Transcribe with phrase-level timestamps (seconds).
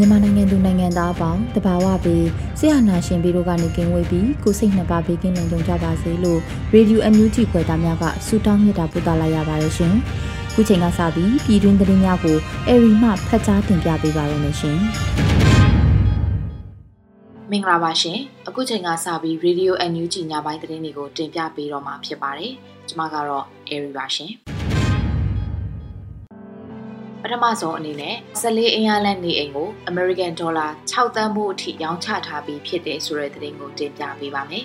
[0.00, 2.26] မြန်မာနိုင်ငံသူနိုင်ငံသားအပေါင်းတဘာဝပြီး
[2.58, 6.40] ဆရာနာရှင်ပြီးတို့ကနေကင်းဝေးပြီးကိုစိတ်နှစ်ပါးဘေးကင်းလုံခြုံကြပါစေလို့
[6.72, 9.94] ရေဒီယိုအန်ယူဂျီခွဲသားများကဆုတောင်းမြတ်တာပို့သလာရပါတယ်ရှင်။
[10.54, 12.36] ခုချိန်ကစပြီးပြည်တွင်းသတင်းများကို
[12.68, 14.78] အေရီမှဖတ်ကြားတင်ပြပေးပါရမရှင်။
[17.50, 22.52] မင်္ဂလာပါရှင်။အခုချိန်ကစပြီး Radio NUG ညပိုင်းသတင်းတွေကိုတင်ပြပေးတော့မှာဖြစ်ပါတယ်။
[22.88, 24.59] ကျွန်မကတော့ Airy ပါရှင်။ပ
[27.32, 34.64] ထမဆုံးအနေနဲ့14အင်အားလန့်နေအိမ်ကို American Dollar 6သန်းဖို့အထိရောင်းချထားပြီးဖြစ်တယ်ဆိုတဲ့သတင်းကိုတင်ပြပေးပါမယ်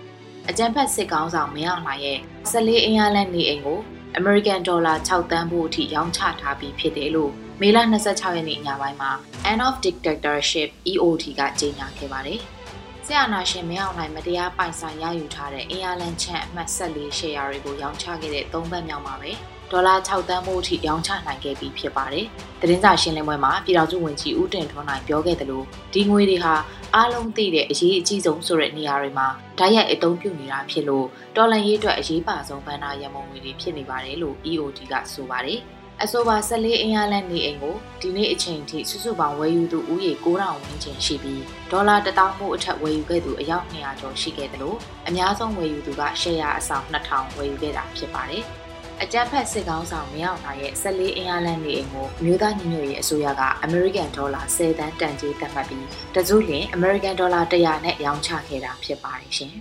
[0.48, 2.18] ။အကြံဖက်စစ်ကောင်းဆောင်မင်းအောင်လှိုင်ရဲ့
[2.52, 3.80] 14အင်အားလန့်နေအိမ်ကို
[4.20, 9.10] American Dollar 6သန်းဖို့အထိရောင်းချထားပြီးဖြစ်တယ်လို့မေလ26ရက်နေ့ညပိုင်းမှာ
[9.50, 12.40] End of Dictatorship EOD ကကြေညာခဲ့ပါတယ်။
[13.06, 19.32] ဆရာနာရှင်မင်းအောင်လှိုင်မတရားပိုင်ဆိုင်ရယူထားတဲ့အင်အားလန့်ချန့်အမှတ်14ရှယ်ယာတွေကိုရောင်းချခဲ့တဲ့၃ပတ်မြောက်မှာပဲ။
[19.70, 22.26] ဒေါ်လာ6သန်းမို့အထိရောင်းချနိုင်ခဲ့ပြီးဖြစ်ပါတယ်။
[22.60, 26.54] သတင်းစာရှင်းလင်းပွဲမှာပြည်တော်စုဝန်ကြီးဦးတင်ထွန်းနိုင်ပြောခဲ့တယ်လို့ဒီငွေတွေဟာ
[26.94, 29.28] အားလုံးသိတဲ့အရေးအကြီးဆုံးဆိုတဲ့နေရာတွေမှာ
[29.58, 31.06] ဓာတ်ရိုက်အသုံးပြုနေတာဖြစ်လို့
[31.36, 35.60] တော်လန်ရေးအတွက်အရေးပါဆုံးဘဏ္ဍာရမုံငွေတွေဖြစ်နေပါတယ်လို့ EOD ကဆိုပါတယ်။
[36.02, 44.78] အဆိုပါ14အင်အားလန့်နေအိမ်ကိုဒီနေ့အချိန်ထိစုစုပေါင်းဝယ်ယူသူဦးရေ9000ဝန်းကျင်ရှိပြီးဒေါ်လာ1000မို့အထက်ဝယ်ယူခဲ့သူအယောက်200ကျော်ရှိခဲ့တယ်လို့
[45.08, 48.44] အများဆုံးဝယ်ယူသူကရှယ်ယာအဆောင်2000ဝယ်ယူခဲ့တာဖြစ်ပါတယ်။
[49.04, 59.54] အကြမ်းဖက်စစ်ကောင်းဆောင်မင်းအောင်လှိုင်ရဲ့14အင်အားလန်နေအိမ်ကိုမြို့သားညီညွတ်ရေးအစိုးရကအမေရိကန်ဒေါ်လာ10တန်းတန်ကြေးသတ်မှတ်ပြီးတစုလျင်အမေရိကန်ဒေါ်လာ100နဲ့ရောင်းချခဲ့တာဖြစ်ပါတယ်ရှင်။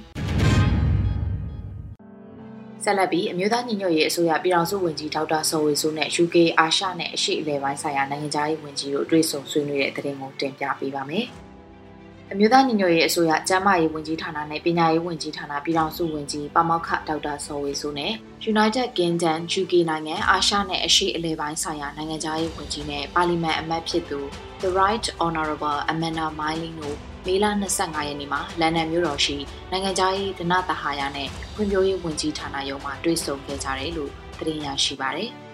[2.83, 11.27] ဆက်လက်ပြီးအမျိုးသားညီညွတ်ရေးအစိုးရပြည်ထောင်စုဝန်ကြီးဒေါက်တာစောဝေစိုးနဲ့ UK အာရှနဲ့အရှေ့အလယ်ပိုင်းဆိုင်ရာနိုင်ငံခြားရေးဝန်ကြီးတို့တွေ့ဆုံဆွေးနွေးတဲ့သတင်းကိုတင်ပြပေးပါမယ်။
[12.33, 18.13] အမျိုးသားညီညွတ်ရေးအစိုးရကျန်းမာရေးဝန်ကြီးဌာနနဲ့ပညာရေးဝန်ကြီးဌာနပြည်ထောင်စုဝန်ကြီးပါမောက္ခဒေါက်တာစောဝေဆိုးနဲ့
[18.51, 24.19] United Kingdom UK နိုင်ငံအာရှနဲ့အရှေ့အလယ်ပိုင်းဆိုင်ရာနိုင်ငံခြားရေးဝန်ကြီးနဲ့ပါလီမန်အမတ်ဖြစ်သူ
[24.61, 27.45] The Right Honorable Amanda Miley တို့မေလ
[27.77, 29.37] 25ရက်နေ့မှာလန်ဒန်မြို့တော်ရှိ
[29.71, 35.31] နိုင်ငံခြားရေးဒနသဟာယနဲ့ဖွံ့ဖြိုးရေးဝန်ကြီးဌာနရုံးမှာတွေ့ဆုံခဲ့ကြတယ်လို့သတင်းရရှိပါတယ်။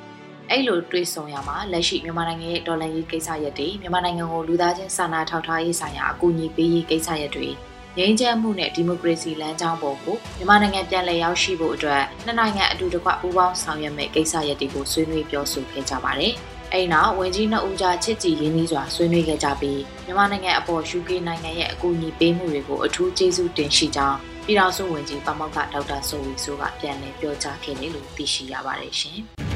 [0.50, 7.50] အဲ့လိုတွေးဆုံရမှာလက်ရှိမြန်မာနိုင်ငံရဲ့ဒေါ်လာရေးကိစ္စရပ်တွေမြန်မာနိုင်ငံကိုလူသားချင်းစာနာထောက်ထားရေးဆိုင်ရာအကူအညီပေးရေးကိစ္စရပ်တွေ
[7.98, 16.34] ငြိမ်းချမ်းမှုနဲ့ဒီမိုကရေစီလမ်းကြောင်းပေါ်ကိုမြန်မာနိုင်ငံပြန်လည်ရောက်ရှိဖို့အတွက်နှစ်နိုင်ငံအတူတကွပူးပေါင်းဆောင်ရွက်မယ့်ကိစ္စရပ်တွေကိုဆွေးနွေးပြောဆိုခဲ့ကြပါတယ်။
[16.74, 29.22] အဲ့နောက်ဝန်ကြီးနှစ်ဦးကြားချစ်ကြည်ရင်းနှီးစွာဆွေးနွေးခဲ့ကြပြီးမြန်မာနိုင်ငံအပေါ် UK နိုင်ငံရဲ့အကူအညီပေးမှုတွေကိုအထူးကျေးဇူးတင်ရှိကြောင်းပြည်ထောင်စုဝန်ကြီးပမောက္ခဒေါက်တာဆိုဝီဆိုကပြန်လည်ပြောကြားခဲ့တယ်လို့သိရှိရပါတယ်ရှင်။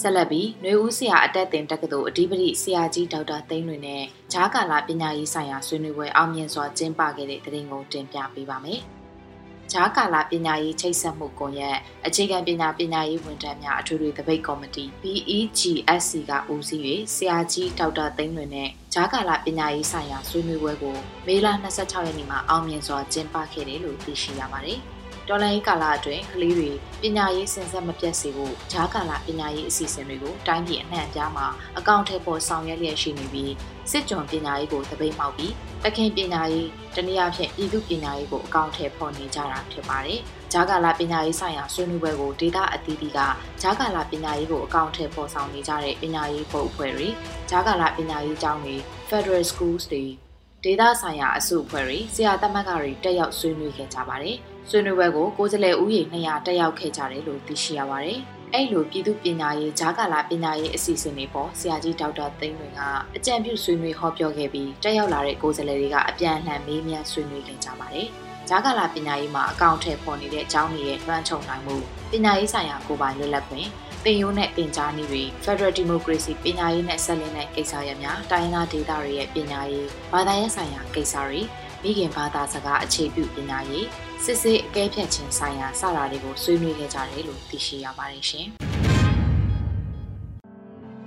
[0.00, 8.80] ဆက်လက်ပြီးຫນွေဦးဆရာအတက်တင်တက္ကသိုလ်အဓိပတိဆရာကြီးဒေါက်တာသိန်းလွင်နဲ့ဂျားကာလာပညာရေးဆိုင်ရာဆွေးနွေးပွဲအောင်မြင်စွာကျင်းပခဲ့တဲ့တဲ့ရင်ကိုတင်ပြပေးပါမယ်။
[9.72, 16.82] ဂျားကာလာပညာရေးချိတ်ဆက်မှုကွန်ရက်အခြေခံပညာပညာရေးဝန်ထမ်းများအထူးတပိတ်ကော်မတီ PEGSC ကဦးစီး၍
[17.14, 24.80] ဆရာကြီးဒေါက်တာသိန်းလွင်နဲ့ဂျားကာလာပညာရေးဆိုင်ရာဆွေးနွေးပွဲကိုမေလ26ရက်နေ့မှာအောင်မြင်စွာကျင်းပခဲ့တယ်လို့သိရှိရပါတယ်။
[25.28, 26.70] တော်လိုင်းကာလအတွင်းကလေးတွေ
[27.02, 31.46] ပညာရေးစင်ဆက်မပြတ်စေဖို့ဂျားကာလပညာရေးအစီအစဉ်တွေကိုတိုင်းပြည်အနှံ့အပြားမှာ
[31.78, 33.52] အကောင့်ထဲပေါ်ဆောင်ရွက်လျက်ရှိနေပြီး
[33.90, 35.52] စစ်ကြုံပညာရေးကိုသပိတ်မှောက်ပြီး
[35.84, 40.20] တခင်ပညာရေးတနည်းအားဖြင့်ပြည်သူပညာရေးကိုအကောင့်ထဲပေါ်နေကြတာဖြစ်ပါတယ်။
[40.52, 43.20] ဂျားကာလပညာရေးဆိုင်ရာဆွေးနွေးပွဲကိုဒေတာအသီးသီးက
[43.62, 47.08] ဂျားကာလပညာရေးကိုအကောင့်ထဲပေါ်ဆောင်နေကြတဲ့ပညာရေးပုတ်အဖွဲ့တွေ
[47.50, 48.76] ဂျားကာလပညာရေးကျောင်းတွေ
[49.08, 50.04] Federal Schools တွေ
[50.64, 54.36] ဒေသဆိုင်ရာအစုအဖွဲ့တွေဆရာသမတ်ကတွေတက်ရောက်ဆွေးနွေးခဲ့ကြပါတယ်။
[54.70, 58.18] ဆွေးနွေးပွဲကိုကိုယ်စားလှယ်ဦးရေ200တက်ရောက်ခဲ့ကြတယ်လို့သိရှိရပါတယ်။
[58.52, 62.80] အဲ့လိုပြည်သူပညာရေးဂျာကာလာပညာရေးအစီအစဉ်တွေပေါ်ဆရာကြီးဒေါက်တာသိန်းလွင်က
[63.16, 68.08] အကြံပြုဆွေးနွေးဟောပြောခဲ့ပြီးတက်ရောက်လာတဲ့ကိုယ်စားလှယ်တွေကအပြန်အလှန်မေးမြန်းဆွေးနွေးခဲ့ကြပါတယ်။
[68.48, 71.76] ဂျာကာလာပညာရေးမှာအကောင့်ထည့်ဖော်နေတဲ့အကြောင်းတွေရဲ့လွှမ်းခြုံနိုင်မှု
[72.10, 73.68] ပညာရေးဆိုင်ရာကိုယ်ပိုင်လွတ်လပ်ခွင့်
[74.04, 81.40] သင်ရိုးနဲ့သင်ကြားနည်းတွေ Federal Democracy ပညာရေးနဲ့ဆက်လင်းတဲ့ကိစ္စရပ်များတိုင်းဒေသတွေရဲ့ပညာရေးဘာသာရေးဆိုင်ရာကိစ္စတွေ
[81.82, 83.86] မိခင်ဘာသာစကားအခြေပြုပညာရေး
[84.24, 88.48] စစ်စစ်အကဲဖြတ်ခြင်းဆိုင်ရာစတာတွေကိုဆွေးနွေးခဲ့ကြတယ်လို့သိရှိရပါတယ်ရှင်။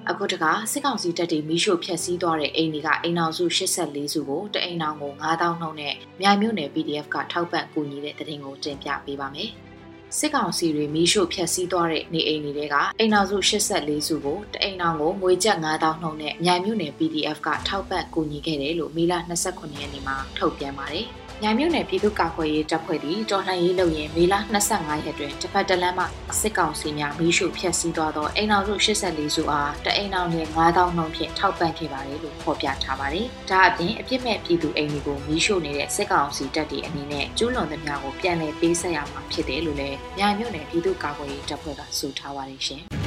[0.10, 9.52] အခုတကစစ်ကောင်စီတပ်တွေမိရှို့ဖျက်ဆီးသွားတဲ့အိမ်တွေကအိမ်အောင်စု84စုကိုတအိမ်အောင်ကို9000နှုန်းနဲ့မြိုင်မြို့နယ် PDF ကထောက်ပံ့ကူညီတဲ့တဲ့တင်ကိုတင်ပြပေးပါမယ်။
[10.16, 19.14] စစ်ကောင်စီတွေမိရှို့ဖျက်ဆီးသွားတဲ့နေအိမ်တွေကအိမ်အောင်စု84စုကိုတအိမ်အောင်ကိုငွေကျပ်9000နှုန်းနဲ့မြိုင်မြို့နယ် PDF ကထောက်ပံ့ကူညီခဲ့တယ်လို့မေလ
[19.48, 21.08] 29ရက်နေ့မှာထုတ်ပြန်ပါတယ်။
[21.44, 24.36] ညမြို့နယ်ပြည်သူ့ကာကွယ်ရေးတပ်ဖွဲ့သည်တော်လှန်ရေးလုပ်ရင်မေလ
[24.70, 26.06] 25ရက်တွင်တစ်ဖက်တစ်လမ်းမှ
[26.40, 42.84] စစ်ကောင်စီများမီးရှို့ဖျက်ဆီးသွားသောအိမ်တော်စု84စုအားတအိမ်တော်နှင့်9000နှုန်းဖြင့်ထောက်ပံ့ခဲ့ပါတယ်လို့ဖော်ပြထားပါတယ်။ဒါအပြင်အပြစ်မဲ့ပြည်သူအိမ်တွေကိုမီးရှို့နေတဲ့စစ်ကောင်စီတပ်တွေအနေနဲ့ကျူးလွန်သမျှကိုပြန်လည်ပေးဆက်ရမှာဖြစ်တယ်လို့လည်းညမြို့နယ်ပြည်သူ့ကာကွယ်ရေးတပ်ဖွဲ့ကဆိုထားပါတယ်ရှင်။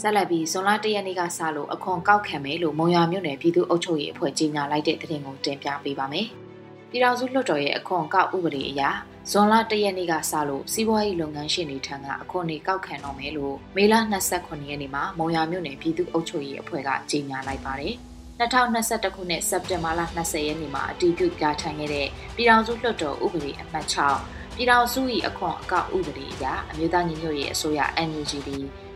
[0.00, 6.26] ဆက်လက်ပြီးဇွန်လ၁ရက်နေ့ကစလို့အခွန်ကောက်ခံမယ်လို့မုံရွာမြို့နယ်ပြည်သူ့အုပ်ချုပ်ရေးအဖွဲ့ကြီးညာလိုက်တဲ့သတင်းကိုတင်ပြပေးပါမယ်။
[6.90, 8.82] ပြည်ထောင်စုလွှတ်တော်ရဲ့အခွန်ကောက်ဥပဒေအရ
[9.30, 13.94] ဇွန်လ၁ရက်နေ့ကစလို့စီးပွားရေးလုပ်ငန်းရှင်တွေထံကအခွန်တွေကောက်ခံတော့မယ်လို့မေလ
[14.32, 17.96] 29ရက်နေ့မှာမုံရွာမြို့နယ်ပြည်သူ့အုပ်ချုပ်ရေးအဖွဲ့ကကြီးညာလိုက်ပါတယ်။
[18.38, 22.06] 2021ခုနှစ်စက်တင်ဘာလ20ရက်နေ့မှာအတည်ပြုပြဋ္ဌာန်းခဲ့တဲ့
[22.36, 28.32] ပြည်ထောင်စုလွှတ်တော်ဥပဒေအမှတ်6ပြည်ထောင်စု၏အခွန်အကောက်ဥပဒေအရအမျိုးသားညီညွတ်ရေးအစိုးရ NUG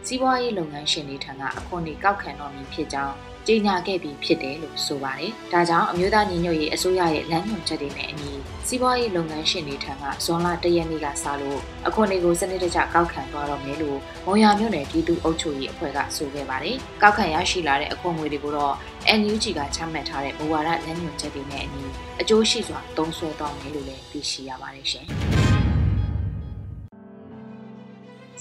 [0.07, 3.15] စီးပွားရေးလုပ်ငန်းရှင်တွေထံကအခွန်တွေကောက်ခံတော့မည်ဖြစ်ကြောင်း
[3.47, 8.33] ကြေညာခဲ့ပြီးဖြစ်တယ်လို့ဆိုပါတယ်။ဒါကြောင့်အမျိုးသားညီညွတ်ရေးအစိုးရရဲ့လမ်းညွှန်ချက်တွေနဲ့အညီ
[8.69, 18.75] စီးပွားရေးလုပ်ငန်းရှင်တွေထံကဇွန်လ၁ရက်နေ့ကစလို့အခွန်တွေကိုစနစ်တကျကောက်ခံသွားတော့မယ်လို့မုံရမြို့နယ်ပြည်သူ့အုပ်ချုပ်ရေးအဖွဲ့ကဆိုခဲ့ပါတယ်။ကောက်ခံရရှိလာတဲ့အခွန်ငွေတွေကိုတော့
[19.19, 21.85] NUG ကချမှတ်ထားတဲ့မူဝါဒလမ်းညွှန်ချက်တွေနဲ့အညီ
[22.21, 25.09] အကျိုးရှိစွာသုံးစွဲသွားမယ်လို့လည်းသိရှိရပါတယ်ရှင်။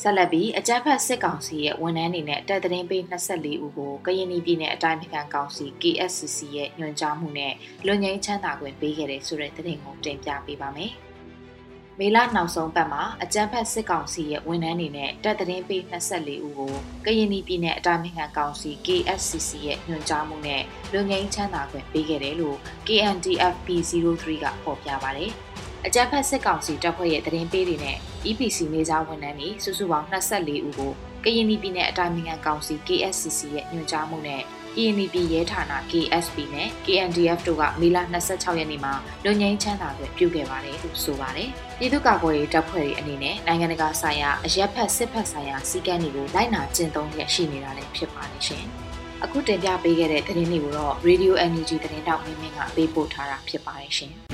[0.02, 7.54] ဆက်လက်ပြီးအကြမ်းဖက်စစ်ကောင်စီရဲ့ဝန်ထမ်းတွေနဲ့အတက်သတင်းပေး24ဦးကိုကရင်ပြည်နယ်အတိုင်းအမြကောင်စီ KSCC ရဲ့ညွှန်ကြားမှုနဲ့
[7.86, 10.94] လွန်ငင်းချမ်းသာခွင့်ပေးခဲ့တဲ့ဆိုတဲ့သတင်းကိုတင်ပြပေးပါမယ်။
[12.00, 16.74] မေလနောက်ဆုံးပတ်မှာအကြမ်းဖက်စစ်ကောင်စီရဲ့ဝန်ထမ်းတွေနဲ့တက်သတင်းပေး24ဦးကို
[17.06, 22.58] ကရင်ပြည်နယ်အတိုင်းအမြကောင်စီ KSCC ရဲ့ညွှန်ကြားမှုနဲ့လွန်ငင်းချမ်းသာခွင့်ပေးခဲ့တယ်လို့
[22.88, 25.34] KNDF P03 ကဖော်ပြပါတယ်။
[25.86, 27.98] အကြမ်းဖက်စစ်ကောင်စီတပ်ဖွဲ့ရဲ့တရင်ပေးတွေနဲ့
[28.28, 30.92] EPC နေသားဝန်ထမ်းတွေစုစုပေါင်း24ဦးကို
[31.24, 34.44] ကရင်ပြည်နယ်အတိုင်းအမြံကောင်စီ KSCC ရဲ့ညွှန်ကြားမှုနဲ့
[34.76, 37.98] KNP ရဲဌာန KSP နဲ့ KNDF တို့ကမေလ
[38.28, 38.94] 26ရက်နေ့မှာ
[39.24, 41.50] လွန်ငင်းချမ်းသာခွင့်ပြုခဲ့ပါတယ်လို့ဆိုပါတယ်။
[41.80, 48.66] ပြည်သူ့ကာကွယ်ရေးတပ်ဖွဲ့တွေအနေနဲ့နိုင်ငံတကာဆိုင်ရာအရက်ဖက်စစ်ဖက်ဆိုင်ရာစည်းကမ်းတွေကိုလိုက်နာကျင့်သုံးရရှိနေတာလည်းဖြစ်ပါတယ်ရှင်။
[49.24, 54.14] အခုတင်ပြပေးခဲ့တဲ့သတင်းတွေကိုတော့ Radio NUG သတင်းတောက်မင်းမင်းကပေးပို့ထားတာဖြစ်ပါတယ်ရှင်။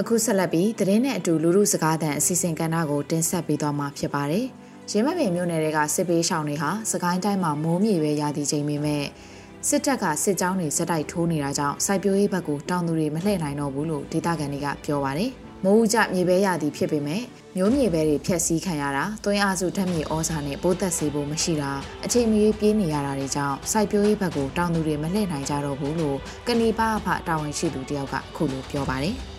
[0.00, 4.44] အခုဆက်လက်ပြီးသတင်းနဲ့အတူလူမှုစကားသံအစီအစဉ်ကဏ္ဍကိုတင်ဆက်ပေးသွားမှာဖြစ်ပါတယ်။
[4.90, 9.04] ရင်းမပင်မြို့နယ်တွေကစစ်ပေးရှောင်တွေဟာစကိုင်းတိုင်းမှာမိုးမြေပဲရာသီချိန်ပေမဲ့
[9.68, 15.30] စစ်တပ်ကစစ်ကြောင်းတွေစက်တိုက်ထိုးနေတာကြောင့်စိုက်ပျိုးရေးဘက်ကိုတောင်သူတွေမလှည့်နိုင်တော့ဘူးလို့ဒေသခံတွေကပြောပါတယ်။
[15.64, 17.22] မိုးဦးကျမြေပဲရာသီဖြစ်ပေမဲ့
[17.56, 21.70] မျိုးမြေပဲတွေဖျက်ဆီးခံရတာ၊သွင်းအားစုဓာတ်မြေဩဇာနဲ့ပိုးသက်စေဖို့မရှိတာ
[22.04, 26.16] အချိန်မရွေးပြေးနေရတာတွေကြောင့်စိုက်ပျိုးရေးဘက်ကိုတောင်သူတွေမလှည့်နိုင်ကြတော့ဘူးလို့
[26.46, 29.16] ကဏီပါအဖတာဝန်ရှိသူတယောက်ကအခုလိုပြောပါတယ်။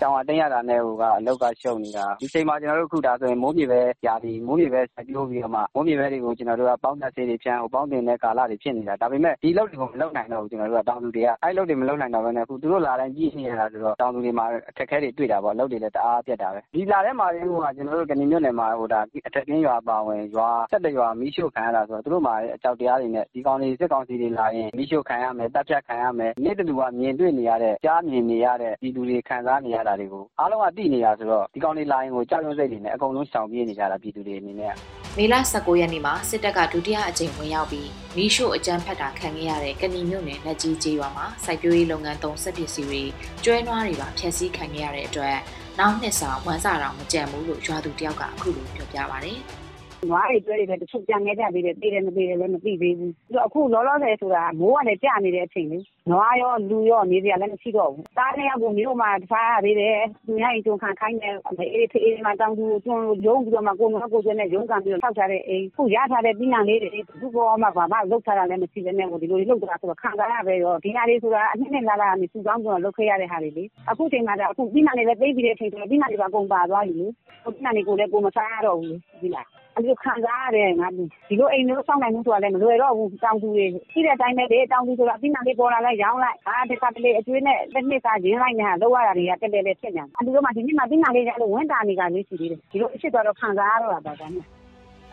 [0.00, 10.88] ကြောင်ကတင်းရတာနဲ့ဟိုက အလောက်က ရှုပ်နေတာ ဒီချိန်မှာ ကျွန်တော်တို့ခုဒါဆိုရင် မိုးမြေပဲရာသီ မိုးမြေပဲစိုက်ပျိုးပြီးတော့မှ မိုးမြေပဲတွေကို ကျွန်တော်တို့က ပေါင်းသက်စေးတွေဖြန်းဟိုပေါင်းတင်တဲ့ကာလတွေ ဖြစ်နေတာ ဒါပေမဲ့ ဒီလောက်တွေကို မလုပ်နိုင်တော့ဘူး ကျွန်တော်တို့က
[10.88, 23.24] တောင်သူတွေက အဲ့လောက်တွေ မလုပ်နိုင်တော့ဘဲနဲ့ အခုသူတို့လာတိုင်းကြည့်နေရတာဆိုတော့ တောင်သူတွေမှာ အခက်အခဲတွေ တွေ့တာပေါ့လောက်တွေလည်း တအားပြတ်တာပဲ ဒီလာထဲမှာဟိုက ကျွန်တော်တို့ ကနေမြို့နယ်မှာဟိုဒါအထက်ကင်းရွာပါဝင် ရွာဆက်တရွာ မီးရှို့ခံရတာဆိုတော့ သူတို့မှာ အကြောက်တရားတွေနဲ့
[23.32, 34.72] ဒီကောင်တွေ စစ်ကောင်စီတွေလာရင် မီးရှို့ခံရမယ်တပ်ဖြတ်ခံရမယ် နေ့တူကမြင်တွေ့နေရတဲ့ ကြားမြင်နေရတဲ့ဒီလူတွေ ခံစားနေရတာတွေကို အားလုံးကတိနေတာဆိုတော့ ဒီကောင်တွေလာရင်ကို ကြောက်ရွံ့စိတ်တွေနဲ့ အကုန်လုံး ရှောင်ပြေးနေကြတာ ပြည်သူတွေအနေနဲ့
[35.16, 43.02] မေလ19ရက်နေ့မှာ စစ်တပ်က ဒုတိယအကြိမ် ဝင်ရောက်ပြီး မီးရှို့အကြမ်းဖက်တာခံခဲ့ရတဲ့ကဏီမြို့နယ်လက်ကြီးကျေးရွာမှာ စိုက်ပျိုးရေးလုပ်ငန်းသုံး စက်ပစ္စည်းတွေ
[43.44, 45.36] ကျွဲနွားတွေပါ ဖျက်ဆီးခံခဲ့ရတဲ့အတွက်
[45.78, 49.67] နောက်နှစ်စာ ဝမ်းစာတော်မကြံဘူးလို့ ရွာသူတယောက်က အခုလို ပြောပြပါဗျာ
[50.06, 53.12] နွားတွေကျွဲတွေလည်းတချို့ပြန်ခဲ့ကြသေးတယ်သိတယ်မသိတယ်လည်းမသိသေးဘူး
[53.46, 55.78] အခုလောလောဆယ်ဆိုတာမိုးကလည်းကျနေတဲ့အချိန်လေ
[56.10, 61.34] နွားရောလူရောနေစရာလည်းမရှိတော့ဘူးသားနှစ်ယောက်ကိုမြို့မှာထားရသေးတယ်သူများအိမ်တွန်းခံခိုင်းတယ်
[61.74, 66.90] အေးဖေးအေးမှာတောင်သူတွန်းရုံးပြီးတော့မှကိုနွားကိုကျွဲနဲ့ရုံးကန်ပြီးတော့ထောက်ထားတဲ့အိမ်ခုရထားတဲ့ပြီးနံလေးတွေ
[67.20, 77.06] သူ့ဘောမှာဘာမှလုတ်ထားတာလည်းမရှိဘဲနဲ့ဒီလိုလုတ်တာဆိုတော့ခံစားရပဲရောဒီဟာလေးဆိုတာအနှစ်နဲ့လာလာနေစူကောင်းဆိုတော့လုတ်ခဲ့ရတဲ့ဟာတွေလေအခုချိန်မှာအခုပြီးနံလေးလည်းသိပြီးတဲ့အချိန်ဆိုတော့ပြီးနံလေးပါကုန်ပါသွားပြီလေ
[77.44, 79.46] ပြီးနံလေးကိုလည်းကိုမစားရတော့ဘူးဒီလား
[79.78, 94.28] အဲ့လိုခံစားရတယ်ငါဒီလိုအိမ်မျိုးစောင့်နိုင်မှုဆိုတာလည်းမလွယ်တော့ဘူးတောင်သူတွေရှိတဲ့အတိုင်းပဲလေတောင်သူဆိုတာအပြီးမှလေးပေါ်လာလိုက်ရောင်းလိုက်အာဒီကတလေအကျွေးနဲ့တစ်နှစ်ကရင်းလိုက်နေတာလောက်ရတာတွေကတက်တယ်လေဖြစ်နေတယ်အတူတူမှဒီနှစ်မှပြီးမှလေးရလို့ဝန်တာနေကလေးရှိသေးတယ်ဒီလိုအဖြစ်တော့ခံစားရတော့တာပါကွာ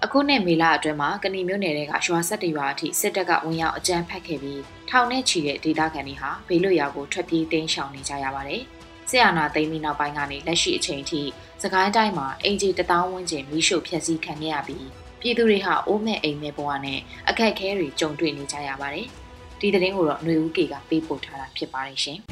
[0.03, 8.63] အခုနှစ်မေလအတွင်းမှာကဏီမြို့နယ်တွေကရွာဆက်တရွာအထိစစ်တပ်ကဝင်ရောက်အကြမ်းဖက်ခဲ့ပြီးထောင်နဲ့ချီတဲ့ဒေသခံတွေဟာဘေးလွတ်ရာကိုထွက်ပြေးတိမ်းရှောင်နေကြရပါတယ်။
[9.09, 11.21] ဆီယနာသိမ်းပြီးနောက်ပိုင်းကနေလက်ရှိအချိန်ထိ
[11.62, 14.88] စကိုင်းတိုင်းမှာအင်ဂျီတထောင်ဝန်းကျင်မီးရှို့ဖျက်ဆီးခံခဲ့ရပြီး
[15.19, 19.07] ပြည်သူတွေဟာအိုးမဲ့အိမ်မဲ့ဘဝနဲ့အခက်အခဲတွေကြုံတွေ့နေကြရပါတယ်။
[19.59, 22.19] ဒီသတင်းကိုတော့ຫນွေဦးကေကပေးပို့ထားတာဖြစ်ပါတယ်ရှင်။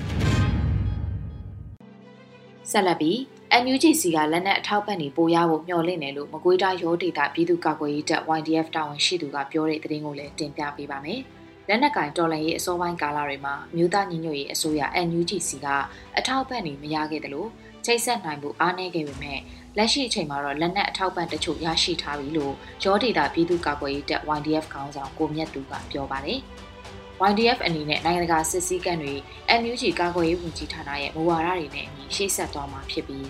[2.71, 3.17] ဆက်လက်ပြီး
[3.63, 11.21] NUGC ကလက်နက်အထောက်ပံ့တွေပိုရဖို့မျှော်လင့်တယ်လို့မကွေးတိုင်းရောဒေတာပြည်သူ့ကာကွယ်ရေးတပ် YDF တာဝန်ရှိသူကပြောတဲ့သတင်းကိုလည်းတင်ပြပေးပါမယ်။
[11.69, 15.67] လက်နက်ကင်တော်လှန်ရေးအစောပိုင်းကာလတွေမှာမြို့သားညီညွတ်ရေးအစိုးရ NUGC က
[16.17, 17.49] အထောက်ပံ့တွေမရခဲ့တယ်လို့
[17.85, 19.39] ချိတ်ဆက်နိုင်မှုအားနည်းခဲ့ပေမဲ့
[19.77, 22.53] လက်ရှိအချိန်မှာတော့လက်နက်အထောက်ပံ့တချို့ရရှိထားပြီလို့
[22.83, 26.39] ရောဒေတာပြည်သူ့ကာကွယ်ရေးတပ် YDF ခေါင်းဆောင်ကိုမြတ်သူကပြောပါတယ်။
[27.29, 29.13] YDF အနေနဲ့နိုင်ငံတကာစစ်စည်းကမ်းတွေ
[29.61, 33.25] NUG ကာကွယ်ရေးဝန်ကြီးဌာနရဲ့မူဝါဒတွေနဲ့အညီရှေ့ဆက်သွားမှာဖြစ်ပြီး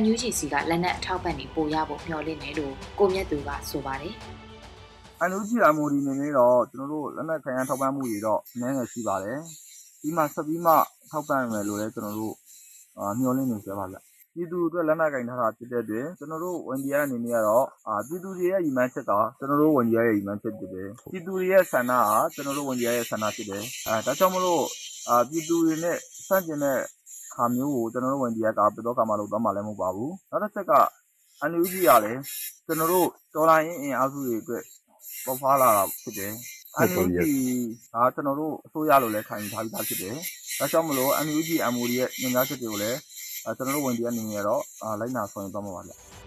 [0.00, 4.16] NUGC ကလက်နက်အထောက်ပံ့တွေပို့ရဖို့မျှော်လင့်တယ်လို့ကိုမြတ်သူကဆိုပါတယ်။
[5.26, 9.38] NUG အမိုဒီနေနေတော့ကျွန်တော်တို့လက်နက်ခံရထောက်ပံ့မှုတွေတော့အနည်းငယ်ရှိပါတယ်။
[10.02, 10.72] ဒီမှာဆက်ပြီးမှ
[11.10, 12.34] ထောက်ပံ့မယ်လို့လည်းကျွန်တော်တို့
[13.18, 13.96] မျှော်လင့်နေကြပါဗျ။
[14.34, 17.66] ပြည်သူအတွက်လက်နက်ကင်ထားတာဖြစ်တဲ့အတွက်ကျွန်တော်တို့ဝန်ကြီးအနေနဲ့ကတော့
[18.08, 24.64] ပြည်သူတွေရဲ့ရည်မှန်းချက်ကကျွန်တော်တို့ဝန်ကြီးရဲ့ရည်မှန်းချက်ဖြစ်တယ်။ပြည်သူတွေရဲ့ဆန္ဒကကျွန်တော်တို့ဝန်ကြီးရဲ့ဆန္ဒဖြစ်တယ်။အဲဒါကြောင့်မလို့
[25.30, 25.96] ပြည်သူတွေနဲ့
[26.28, 26.78] ဆန့်ကျင်တဲ့
[27.36, 30.74] ဟာမျိုးကိုကျွန်တော်တို့ဝန်ကြီးကဘယ်တော့မှလုပ်သွားမှာလည်းမဟုတ်ပါဘူး။နောက်တစ်ချက်က
[31.50, 32.20] NUG ကလည်း
[32.66, 34.64] ကျွန်တော်တို့တော်လှန်ရေးအင်အားစုတွေအတွက်
[35.28, 36.32] ပေါက်ဖွားလာတာဖြစ်တယ်။
[36.88, 37.18] NUG
[37.94, 40.14] ကကျွန်တော်တို့အစိုးရလို့လည်းခံယူထားပြီးသားဖြစ်တယ်။
[40.58, 42.98] ဒါကြောင့်မို့လို့ NUG MOD ရဲ့ညွှန်ကြားချက်တွေကိုလည်း
[43.56, 44.62] ကျွန်တော်တို့ဝန်ကြီးအနေနဲ့တော့
[45.00, 45.92] လိုက်နာဆောင်ရွက်သွားမှာပါဗျ။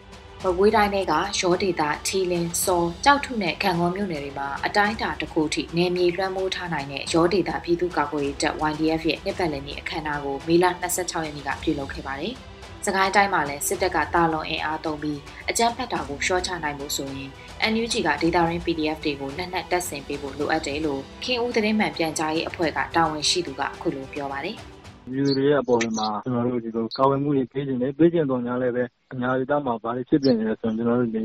[0.43, 12.35] ။ဘဝေးတိုင်းတွေကရောဒေတာထီလင်းစောကြောက်ထုနဲ့ခံကောမြို့နယ်တွေမှာအတိုင်းအတာတစ်ခုထိနယ်မြေလွှမ်းမိုးထားနိုင်တဲ့ရောဒေတာပြည်သူ့ကာကွယ်ရေးတပ် YDF ရဲ့နှစ်ပတ်လည်နေ့အခမ်းအနားကိုမေလ26ရက်နေ့ကပြုလုပ်ခဲ့ပါတယ်။
[12.85, 15.19] စကိုင်းတိုင်းမှာလည်းစစ်တပ်ကတာလွန်အင်အားသုံးပြီး
[15.49, 17.29] အကြမ်းဖက်တာကိုရှော့ချနိုင်မှုဆိုရင်
[17.71, 24.57] NUG ကဒေတာရင်း PDF တွေကိုလက်နက်တပ်ဆင်ပေးဖို့လိုအပ်တယ်လို့ခင်ဦးသတင်းမှန်ပြန်ကြားရေးအဖွဲ့ကတာဝန်ရှိသူကအခုလိုပြောပါတယ်။
[25.11, 31.21] ပြည်သူတွေရဲ့အပေါ်မှာ ကျနော်တို့ ဒီလို ကာကွယ်မှုတွေ ပေးချင်တယ်။ပေးချင်သော်ငြားလည်းပဲ အညာဒေသမှာ ဘာတွေဖြစ်ပျက်နေတယ်ဆိုတာကျနော်တို့တွေ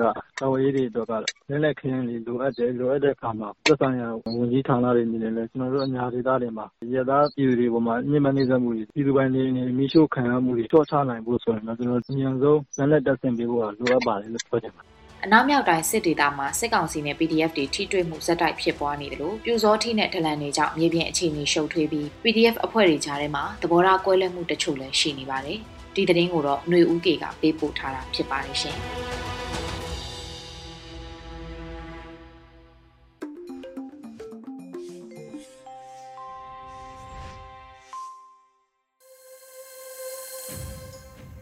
[0.00, 0.10] ကကာ
[0.50, 13.62] ကွယ်ရေးတွေအတွက်က လက်နက်ခဲယမ်းတွေ လိုအပ်တယ်။လိုအပ်တဲ့အခါမှာ သက်ဆိုင်ရာ ဝန်ကြီးဌာနတွေ အနေနဲ့လည်း ကျနော်တို့ အညာဒေသတွေမှာ အရပ်သားပြည်သူတွေအပေါ်မှာ ညှဉ်းပန်းနှိပ်စက်မှုတွေ ပြည်သူပိုင်နေအိမ်တွေ မီးရှို့ခံရမှုတွေ လျှော့ချနိုင်ဖို့ဆိုရင်တော့ ကျနော်တို့ အမြန်ဆုံး လက်နက်တပ်ဆင်ပေးဖို့
[13.78, 25.58] လိုအပ်ပါတယ်လို့ ပြောချင်ပါတယ် အနောက်မြောက်တိုင်းစစ်ဒေသမှာစစ်ကောင်စီနဲ့ PDF တွေထိတွေ့မှုဇက်တိုက်ဖြစ်ပွားနေတယ်လို့ပြူစောထိနဲ့ဒလန်တွေကြောင့်မြေပြင်အခြေအနေရှုပ်ထွေးပြီး PDF အဖွဲ့တွေကြားထဲမှာသဘောထားကွဲလွဲမှုတချို့လည်းရှိနေပါတယ်။
[25.94, 28.76] ဒီသတင်းကိုတော့ຫນွေဦးကေကပေးပို့ထားတာဖြစ်ပါတယ်ရှင်။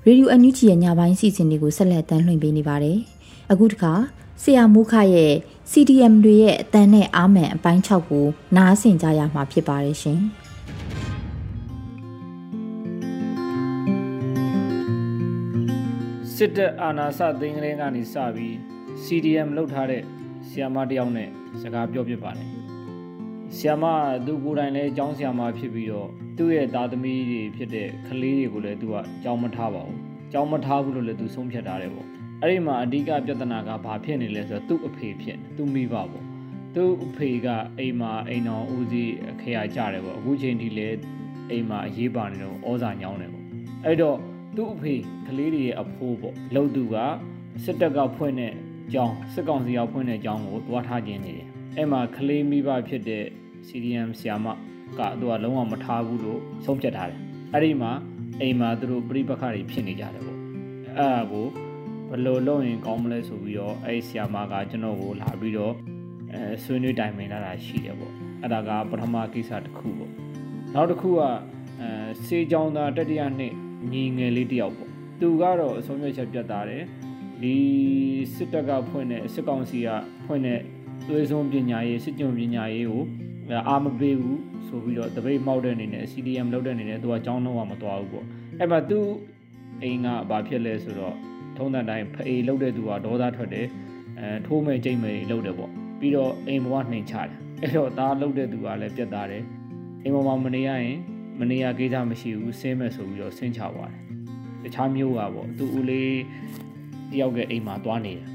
[0.09, 2.99] ရေဒီယိုအန်ယူဂျီရဲ့ညပိုင်းစီစဉ်တွေကိုဆက်လက်တမ်းလွှင့်ပေးနေပါတယ်။
[3.52, 3.92] အခုတခါ
[4.42, 5.32] ဆရာမုခရဲ့
[5.70, 8.26] CDM တွေရဲ့အတန်နဲ့အာမန်အပိုင်း6ကို
[8.56, 10.20] နားဆင်ကြရမှာဖြစ်ပါတယ်ရှင်
[16.34, 18.54] စစ်တပ်အာဏာစသိမ်းကလေးကနေစပြီး
[19.04, 20.02] CDM လုပ်ထားတဲ့
[20.48, 21.28] ဆီယာမတယောက်နဲ့
[21.60, 22.48] စကားပြောပြပါတယ်
[23.56, 23.84] ဆီယာမ
[24.26, 29.98] သူကိုယ်တိုင်လည်းအကြောင်းဆီယာမဖြစ်ပြီးတော့သူ့ရဲ့သားသမီးတွေဖြစ်တဲ့ကလေးတွေကိုလည်းသူကအကြောင်းမထားပါဘူး
[30.28, 36.08] အကြောင်းမထားဘူးလို့လည်းသူဆုံးဖြတ်ထားတယ်ပေါ့ အဲ့ဒီမှာအဓိကပြဿနာကဘာဖြစ်နေလဲဆိုတော့သူ့အဖေဖြစ်သူ့မိဘပေါ့
[36.74, 40.98] သူ့အဖေကအိမ်မှာအိမ်တော်ဦးစီးခရကြတယ်ပေါ့အခုချိန်ထိလည်း
[41.50, 43.44] အိမ်မှာအရေးပါနေတော့ဩဇာညောင်းတယ်ပေါ့
[43.84, 44.16] အဲ့တော့
[44.56, 44.94] သူ့အဖေ
[45.26, 46.96] ကလေးတွေရဲ့အဖိုးပေါ့လောက်သူက
[47.64, 48.52] စစ်တပ်ကဖွင့်တဲ့
[48.92, 53.24] ကြောင်းစစ်ကောင်စီကဖွင့်တဲ့ကြောင်းကိုတွားထားခြင်းနေတယ်အဲ့မှာကလေးမိဘဖြစ်တဲ့
[53.66, 54.46] CDM ဆီယာမ
[54.98, 57.20] ကသူကလုံးဝမထားဘူးလို့ဆုံးဖြတ်ထားတယ်
[57.52, 57.92] အဲ့ဒီမှာ
[58.40, 60.38] အိမ်မှာသူတို့ပြိပခါတွေဖြစ်နေကြတယ်ပေါ့
[60.98, 61.46] အဲ့ဒါကို
[62.10, 65.75] ဘယ်လိုလုပ်ရင်ကောင်းမလဲဆိုပြီးတော့အဲ့ဆီယာမာကကျွန်တော်ကိုလာပြီးတော့
[66.32, 70.12] အဲဆွေးနွေးတိုင်ပင်လာတာရှိတယ်ပေါ့အဲ့ဒါကပထမကိစ္စတစ်ခုပေါ့
[70.75, 71.20] နောက်တစ်ခုက
[71.80, 71.88] အဲ
[72.26, 73.52] စေချောင်းသားတတိယနှစ်
[73.92, 76.84] ညီငယ်လေးတယောက်ပေါ့သူကတော့အဆုံးဖြတ်ချက်ပြတ်သားတယ်
[77.42, 77.54] ဒီ
[78.34, 79.88] စစ်တပ်ကဖွင့်တဲ့စစ်ကောင်စီက
[80.26, 80.60] ဖွင့်တဲ့
[81.08, 83.04] သွေးစွန်းပညာရေးစစ်ကြုံပညာရေးကို
[83.68, 88.26] အာမပေးဘူးဆိုပြီးတော့တပိတ်မောက်တဲ့အနေနဲ့ CDM လောက်တဲ့အနေနဲ့သူကចောင်းတော့မသွားဘူးပေါ့
[88.58, 88.98] အဲ့မှာသူ
[89.82, 91.14] အိမ်ကဘာဖြစ်လဲဆိုတော့
[91.58, 93.66] ထုံးတဲ့တိုင်းဖေးလှုပ်တဲ့သူကဒေါသထွက်တယ်
[94.20, 95.70] အဲထိုးမဲ့ကြိတ်မဲ့လှုပ်တယ်ပေါ့
[96.00, 97.30] ပြီးတော့အိမ်ဘဝနှိမ်ချတယ်
[97.62, 99.44] အဲ့တော့သားလှုပ်တဲ့သူကလည်းပြတ်သားတယ်
[100.02, 100.96] အိမ်ပေါ်မှာမနေရရင်
[101.40, 104.02] မနေရကိစ္စမရှိဘူးဆင်းမဲ့ဆိုပြီးတော့ဆင်းချသွားတယ်
[104.62, 106.16] တခြားမျိုးကပေါ့သူဦးလေး
[107.12, 108.26] တယောက်ကအိမ်မှာသွားနေတယ်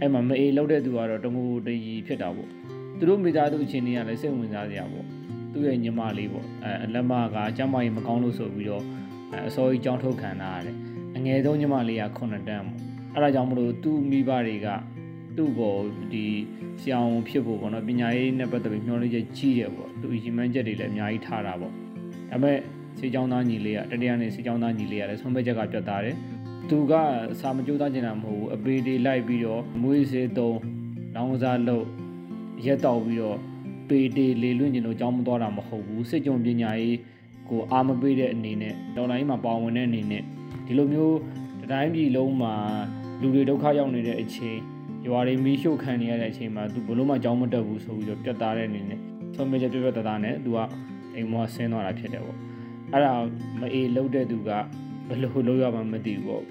[0.00, 2.50] အဲ့မှာမအေးလောက်တဲ့သူကတော့တငူတရီဖြစ်တာပေါ့
[2.98, 5.06] သူတို့မိသားစုအချင်းတွေကလည်းစိတ်ဝင်စားစရာပေါ့
[5.52, 8.84] သူ့ရဲ့ညီမလေးပေါ့အဲလက်မကကျမကြီးမကောင်းလို့ဆိုပြီးတော့
[9.48, 10.76] အစောကြီးကြောင်းထုတ်ခံတာရတယ်
[11.18, 14.68] အငယ်ဆုံးညီမလေးက9တန်းပေါ့အဲ့ဒါကြောင့်မလို့သူ့မိဘတွေက
[15.36, 15.76] သူ့ကို
[16.12, 16.26] ဒီ
[16.80, 21.78] ဆရာဝန်ဖြစ်ဖို့ပေါ့နော်ပညာရေးနဲ့ပတ်သက်ပြီးမျှော်လင့်ချက်ကြီးတယ်ပေါ့သူရီမန်းချက်တွေလည်းအများကြီးထားတာပေါ့ဒါ
[22.30, 22.58] ပေမဲ့
[22.98, 26.16] စေချောင်းသားညီလေးကတတရားနဲ့စေချောင်းသားညီလေးကလည်းဆုံးဖြတ်ချက်ကပြတ်သားတယ်
[26.68, 26.92] သူက
[27.40, 30.58] စာမကြိုးသားကျင်တာမဟုတ်ဘူးအပေတွေလိုက်ပြီးတော့မွေးစေးသုံး
[31.14, 31.84] လောင်းကစားလုပ်
[32.66, 33.38] ရက်တောက်ပြီးတော့
[33.88, 36.98] ပေတေလေလွင့်ကျင်လို့ကြောင်းမသွားတာမဟုတ်ဘူးစစ်ကြုံပညာရေး
[37.48, 40.24] ကိုအာမပေးတဲ့အနေနဲ့တော်လိုင်းမှာပါဝင်တဲ့အနေနဲ့
[40.68, 41.18] ဒီလိုမျိုး
[41.72, 42.54] တိုင်းပြည်လုံးမှာ
[43.20, 44.58] လူတွေဒုက္ခရောက်နေတဲ့အချိန်
[45.06, 49.00] ရွာတွေမီးရှို့ခံနေရတဲ့အချိန်မှာသူဘလို့မှကြောင်းမတက်ဘူးဆိုပြီးတော့ပြတ်သားတဲ့အနေနဲ့
[49.34, 50.58] ဆုံးဖြတ်ချက်ပြတ်ပြတ်သားသားနဲ့သူက
[51.14, 52.38] အိမ်မောဆင်းသွားတာဖြစ်တယ်ပေါ့
[52.92, 53.14] အဲ့ဒါ
[53.60, 54.50] မအေးလုံးတဲ့သူက
[55.08, 56.44] ဘလို့လုံးရမှမသိဘူးပေါ့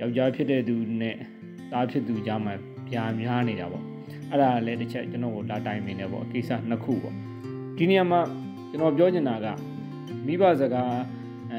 [0.00, 1.16] ယောက်ျားဖြစ်တဲ့သူနဲ့
[1.72, 2.54] သားဖြစ်သူကြားမှာ
[2.88, 3.84] ပြာများနေတာပေါ့
[4.30, 7.14] အဲ့ဒါလည်းတစ်ချက်ကျွန်တော်ကိုလာတိုင်နေတယ်ပေါ့အကိစ္စနှစ်ခုပေါ့
[7.76, 8.20] ဒီနေရာမှာ
[8.70, 9.46] ကျွန်တော်ပြောချင်တာက
[10.26, 10.92] မိဘစကား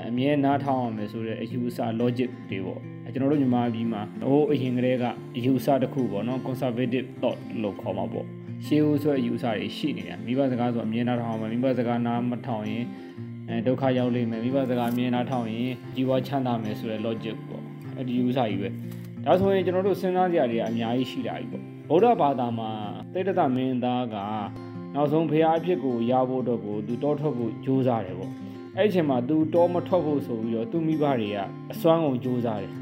[0.08, 2.82] အမြဲနားထောင်အောင်မယ်ဆိုတဲ့အယူအဆ logic တွေပေါ့
[3.14, 5.06] ကျွန်တော်တို့မြန်မာပြည်မှာဟိုအရင်ကတည်းက
[5.38, 8.26] အယူအဆတစ်ခုပေါ့နော် conservative thought လို့ခေါ်မှာပေါ့
[8.66, 12.86] ရှေးဦးဆိုတဲ့အယူအဆတွေရှိနေတာမိဘစကားဆိုအမြဲနားထောင်အောင်မိဘစကားနားမထောင်ရင်
[13.50, 17.64] အဲဒုက္ခရောက်လိမ့်မယ်မိဘစကားအမြဲနားထောင်ရင်ជីវချမ်းသာမယ်ဆိုတဲ့ logic ပေါ့
[17.98, 18.70] အဲဒီယူအဆကြီးပဲ
[19.26, 22.70] ဒါဆိုရင်ကျွန်တော်တို့စဉ်းစားကြရတဲ့အများကြီးရှိတာကြီးပေါ့ဗုဒ္ဓဘာသာမှာ
[23.14, 24.16] တိတ္တမင်းသားက
[24.96, 28.32] နောက်ဆုံးဖရာအဖြစ်ကိုရဖို့တော့ကိုသူတောထွက်ဖို့ကြိုးစားတယ်ပေါ့
[28.80, 31.38] အဲ့ဒီအချိန်မှာသူတောမထွက်ဖို့ဆိုပြီးတော့သူမိဘတွေက
[31.72, 32.74] အစွမ်းကုန်ကြိုးစားတယ်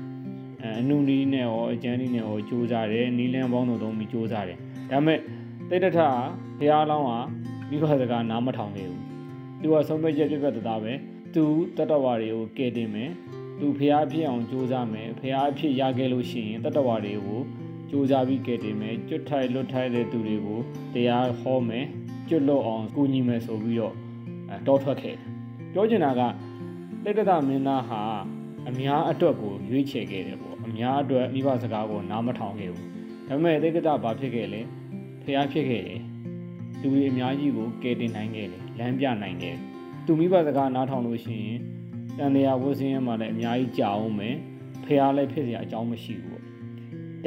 [0.80, 4.58] အနုနီးနဲ့ရောအကျန်းနီးနဲ့ရောကြိုးစားတယ်နီးလန်းပေါင်းတို့သုံးပြီးကြိုးစားတယ်
[4.92, 5.20] ဒါပေမဲ့
[5.70, 6.00] တိတ္တထ
[6.60, 7.12] ဘုရားလောင်းက
[7.70, 9.02] မိဘစကားနားမထောင်ခဲ့ဘူး
[9.62, 10.94] သူကဆုံးဖြတ်ချက်ပြတ်ပြတ်သားပဲ
[11.34, 11.44] သူ
[11.78, 13.12] တတ္တဝါတွေကိုကဲတင်မယ်
[13.60, 17.42] သူဖះဖြစ်အောင်ကြိုးစားမယ်ဖះဖြစ်ရခဲ့လို့ရှိရင်တတ္တဝါတွေကို
[17.90, 20.60] ကြိုးစားပြီးကဲတင်မယ်ကျွတ်ထိုက်လွတ်ထိုက်တဲ့သူတွေကို
[20.94, 21.86] တရားဟောမယ်
[22.30, 23.94] ကျွတ်လွတ်အောင်ကူညီမယ်ဆိုပြီးတော့
[24.68, 25.18] တောထွက်ခဲ့
[25.77, 26.22] ပြောချင်တာက
[27.03, 28.01] တိတ္တမင်းသားဟာ
[28.70, 32.88] အများအတွက်ကိုရွေးချယ်ခဲ့တယ်ပေါ့အများအတွက်မိဘစကားကိုနားမထောင်ခဲ့ဘူး
[33.27, 34.62] ဒါပေမဲ့တိတ်ကဘာဖြစ်ခဲ့လဲ
[35.24, 36.01] ဖျားဖြစ်ခဲ့တယ်
[36.81, 39.55] သူတွေအများကြီးကိုကယ်တင်နိုင်ခဲ့တယ်လမ်းပြနိုင်ခဲ့
[40.05, 41.59] သူမိဘစကားနားထောင်လို့ရှိရင်
[42.18, 44.35] တန်တရားဝတ်စင်းရမှာလည်းအများကြီးကြာအောင်မယ်
[44.85, 46.44] ဖျားလည်းဖြစ်စရာအကြောင်းမရှိဘူးပေါ့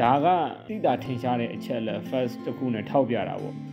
[0.01, 0.27] ဒါက
[0.67, 3.68] တိတာထင်ရှားတဲ့အချက်လက် first တစ်ခုနဲ့ထောက်ပြတာပေါ့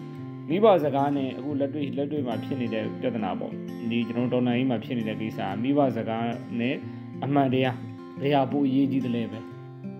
[0.49, 3.53] မိဘစကားနဲ့အခုလက်တွေ့လက်တွေ့မှာဖြစ်နေတဲ့ပြဿနာပေါ့
[3.89, 6.27] ဒီကျွန်တော်ဒေါ်နိုင်ကြီးမှာဖြစ်နေတဲ့ကိစ္စမိဘစကား
[6.59, 6.75] နဲ့
[7.23, 7.77] အမှန်တရား
[8.21, 9.39] ဘယ်ဟာပိုအရေးကြီးတယ်လဲပဲ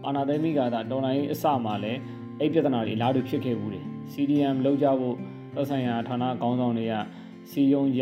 [0.05, 1.99] အာနာသိမိကသာဒေါ်နိုင်ကြီးအစမှာလည်း
[2.39, 5.15] အဲ့ပြဿနာတွေအလားတူဖြစ်ခဲ့ဘူးတယ် CDM လောက်ကြဖို့
[5.55, 6.93] သက်ဆိုင်ရာဌာနအကောင်းဆောင်တွေက
[7.51, 8.01] စီယုံကြ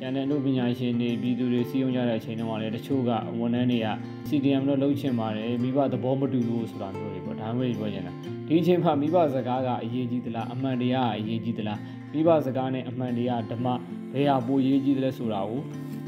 [0.00, 3.88] ကျန်တဲ့အမှုပညာရှင်တွေပြည်သူတွေစီယုံကြတဲ့အချိန်တုန်းကလည်းတချို့ကဝန်ထမ်းတွေက
[4.28, 8.12] CDM လို့လှုပ်ချင်ပါတယ်မိဘသဘောမတူဘူးဆိုတာမျိုးတွေပေါ့ဒါမျိုးတွေပြောချင်တာ
[8.46, 11.80] ဒီအချိန်မှာမိဘစကားကအရေးကြီးသလားအမှန်တရားကအရေးကြီးသလား
[12.12, 13.66] မိဘစကားနဲ့အမှန်တရားဓမ္မ
[14.12, 15.60] ဘယ်ဟာပိုရေးကြီးသလဲဆိုတာကို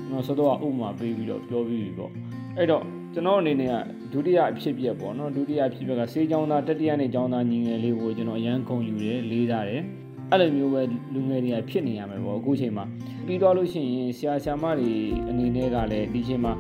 [0.09, 2.11] ကျွန်တော်စောတော့ဥပမာပေးပြီးတော့ပြောပြီးပြီပေါ့
[2.57, 2.83] အဲ့တော့
[3.14, 3.74] ကျွန်တော်အနေနဲ့က
[4.12, 9.83] ဒုတိယအဖြစ်ပြက်ပေါ့နော်ဒုတိယအဖြစ်ပြက်ကစေးချောင်းသားတတိယနဲ့ချောင်းသားညီငယ်လေးကိုကျွန်တော်အရန်ခုံယူတယ်လေးစားတယ်
[10.31, 10.83] အဲ့လိုမျိုးပဲ
[11.14, 12.85] လူငယ်တွေကဖြစ်နေရမယ်ပေါ့အခုချိန်မှာ
[13.26, 14.92] ပြီးတော့လို့ရှိရင်ဆရာဆရာမတွေ
[15.28, 16.52] အနေနဲ့ကလည်းဒီချိန်မှာ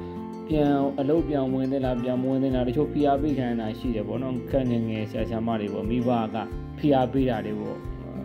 [0.48, 6.36] ပြန်အလုပ်ပြန်ဝင်သလားပြန်မဝင်သလားတချို့ဖိအားပေးခံရတာရှိတယ်ပေါ့နော်ခက်ငယ်ငယ်ဆရာဆရာမတွေပေါ့မိဘက
[6.78, 7.76] ဖိအားပေးတာတွေပေါ့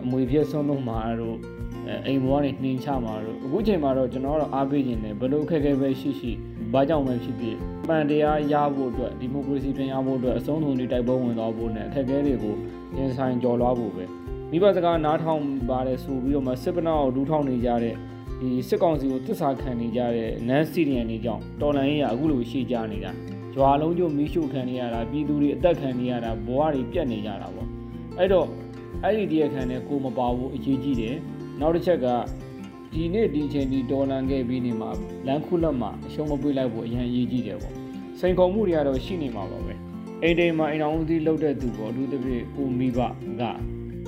[0.04, 1.36] အမွေဖြစ်ဆုံးလုံးမှာတို့
[2.06, 6.32] အိမ်ဘွားတွေနှင်းချမှာတို့အခုချိန်မှာတော့ကျွန်တော်ကတော့အားပေးခြင်းနဲ့ဘလို့ခက်ခဲပဲရှိရှိ
[6.72, 7.56] ဘာကြောင့်ပဲဖြစ်ဖြစ်
[7.88, 12.54] ပန်တရားရဖို့အတွက်ဒီမိုကရေစီပြန်ရဖို့အတွက်အဆုံးစုံတွေတိုက်ပွဲဝင်သွားဖို့နဲ့အခက်အခဲတွေကို
[12.96, 14.04] ရင်ဆိုင်ကျော်လွှားဖို့ပဲ
[14.50, 17.94] မိဘစကားနားထောင်ပါတယ်ဆိုပြီးတော့မှစစ်ပနာကိုဒူးထောင်နေကြတဲ့
[18.40, 23.12] ဒီစစ်ကောင်စီကိုတစ္ဆာခံနေကြတဲ့နန်းစီရီယန်တွေကြောင့်တော်လန်ရေးရအခုလိုရှိကြနေတာ
[23.56, 27.68] ရွာလုံးကျမီးရှို့ခံနေရတာပြည်သူတွေအသက်ခံနေရတာဘဝတွေပြတ်နေကြတာပေါ့
[28.18, 28.46] အဲ့တော့
[29.02, 31.16] အဲ့ဒီတရားခံနဲ့ကိုမပါဘူးအရေးကြီးတယ်
[31.60, 32.06] နောက်တစ်ချက်က
[32.92, 34.90] ဒီနေ့ဒီချိန်ဒီဒေါ်လာခဲ့ပြီးနေမှာ
[35.26, 37.74] လမ်းခုလက်မှာအရှုံးမပွေးလိုက်ဖို့အရင်အရေးကြီးတယ်ပေါ့
[38.20, 39.74] စိန်ခေါ်မှုတွေကတော့ရှိနေမှာပါပဲ
[40.22, 42.98] အိမ်တိမ်မှာအိမ်အောင်ဦးစီးလုပ်တဲ့သူပေါ့အထူးသဖြင့်ကိုမိဘ
[43.40, 43.42] က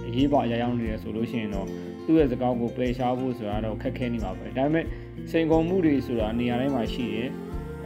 [0.07, 1.69] အရေးပါအရာရောက်နေတယ်ဆိုလို့ရှိရင်တော့
[2.07, 4.85] သူ့ရဲ့စကားကိုပယ်ရှားဖို့ဆိုတာတော့ခက်ခဲနေမှာပဲဒါပေမဲ့
[5.31, 7.29] စိန်ခေါ်မှုတွေဆိုတာနေရာတိုင်းမှာရှိတယ်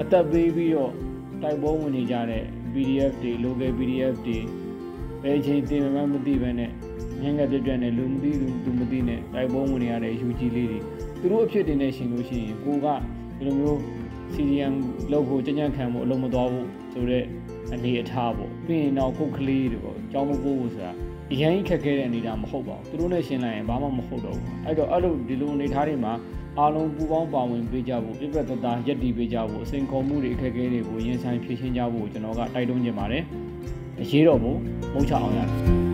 [0.00, 0.92] အသက်ပေးပြီးတော့
[1.42, 4.38] တိုက်ပွဲဝင်နေကြတဲ့ PDF တွေ local PDF တွေ
[5.22, 6.70] ဘယ်ချိန်တင်မှမသိဘဲနဲ့
[7.22, 10.78] ငင်းငယ်ပြပြနဲ့လူမသိသူသူမသိနဲ့တိုက်ပွဲဝင်နေရတဲ့ UG လေးတွေ
[11.20, 12.86] သူတို့အဖြစ်တင်နေရှင်လို့ရှိရင်ကိုက
[13.36, 13.78] ဒီလိုမျိုး
[14.34, 14.74] CDM
[15.12, 17.26] လောက်ကိုကြံ့ကြံ့ခံမှုအလုံးမသွားဘူးဆိုတော့
[17.74, 20.92] အနေအထားပေါ့ပြီးရင်တော့ခုတ်ကလေးတွေပေါ့ကြောင်းမပိုးဘူးဆိုတာ
[21.32, 26.12] အရင်ခက်ခဲတဲ့အနေအထားမဟုတ်ပါဘူးသူတို့နဲ့ရှင်းလိုက်ရင်ဘာမှမဟုတ်တော့ဘူးအဲ့တော့အဲ့လိုဒီလိုအနေအထားတွေမှာ
[26.58, 33.22] အားလုံးပူပေါင်းပါဝင်ပေးကြဖို့ပြည့်ပြတ်သားသားရက်တည်ပေးကြဖို့အစဉ်ခေါ်မှုတွေအခက်အခဲတွေကိုရင်ဆိုင်ဖြေရှင်းကြဖို့ကျွန်တော်ကတိုက်တွန်းချင်ပါတယ်
[34.00, 34.58] အရေးတော်ဖို့
[34.92, 35.89] မုတ်ချအောင်ရတယ်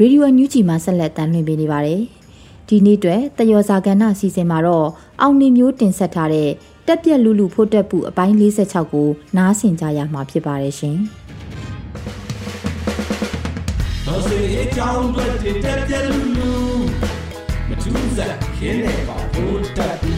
[0.00, 2.02] ရေဒီယိုအန်ယူဂျီမှာဆက်လက်တမ်းလွှင့်ပေးနေပါတယ်။
[2.68, 4.88] ဒီနေ့အတွက်တယောဇာကဏ္ဍအစီအစဉ်မှာတော့
[5.20, 6.50] အောင်နေမျိုးတင်ဆက်ထားတဲ့
[6.86, 10.96] တက်ပြက်လူလူဖို့တက်ပူအပိုင်း46ကိုနားဆင်ကြရမှာဖြစ်ပါတယ်ရှင်။
[14.06, 15.26] တော်စေအကြောင်းတွေ
[15.64, 16.50] တက်ပြက်လူလူ
[17.68, 20.17] မထူးစားခင်းနေပါဖို့တက်ပူ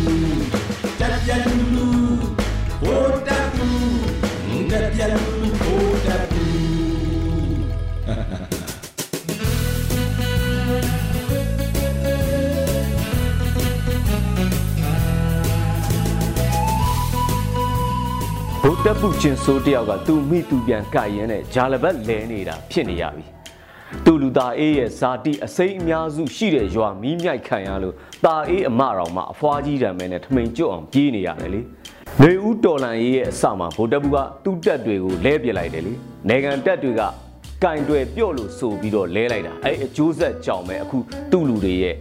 [18.80, 23.24] တ်တက်ပုကျင်ဆိုးတယောက်ကသူ့မိသူပြန်ကြိုက်ရင်းနဲ့ဂျာလဘတ်လဲနေတာဖြစ်နေရပြီ
[24.04, 31.60] သူ့လူသားအေးရဲ့ဇာတိအစိမ့်အများစုရှိတဲ့ရွာမီးမြိုက်ခံရလို့ตาအေးအမတော်မှအဖွားကြီးတံမဲနဲ့ထမိန်ကျွတ်အောင်ပြေးနေရတယ်လေ
[32.22, 35.92] နေဦးတော်လန်ရေးရဲ့အစမှာဗိုလ်တပ်ဘူးကသူ့တက်တွေကိုလဲပြလိုက်တယ်လေ
[36.28, 37.02] နေကန်တက်တွေက
[37.64, 40.98] ကင်တွေပြော့လို့ဆိုပြီးတော့လဲလိုက်တာအဲ့အကျိုးဆက်ကြောင့်ပဲအခု
[41.30, 41.96] သူ့လူတွေရဲ့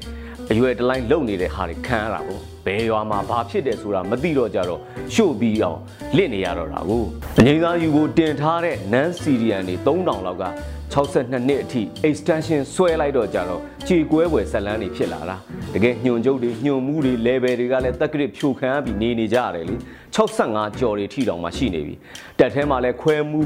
[0.51, 4.81] အရွယ်တလိုင်းလုံနေတဲ့ဟာတွေခံရတာပေါ့ဘယ်ရွာမှာဘာဖြစ်တယ်ဆိုတာမသိတော့ကြတော့
[5.13, 5.79] ရှို့ပြီးအောင်
[6.15, 7.03] လစ်နေရတော့တာကို
[7.39, 10.45] အငိမ့်သားယူဖို့တင်ထားတဲ့ non Syrian တွေ3000လောက်က
[10.93, 15.37] 62နှစ်အထိ extension ဆွဲလိုက်တော့ကြတော့ခြေကွဲွယ်ဆက်လန်းနေဖြစ်လာတာ
[15.73, 19.75] တကယ်ညွန်ကျုပ်တွေညွန်မှုတွေ level တွေကလည်းတက်ကရစ်ဖြိုခံရပြီးနေနေကြရတယ်လေ
[20.15, 21.95] 65ကြော်တွေထိတောင်မှရှိနေပြီ
[22.39, 23.41] တက်ထဲမှာလည်းခွဲမှု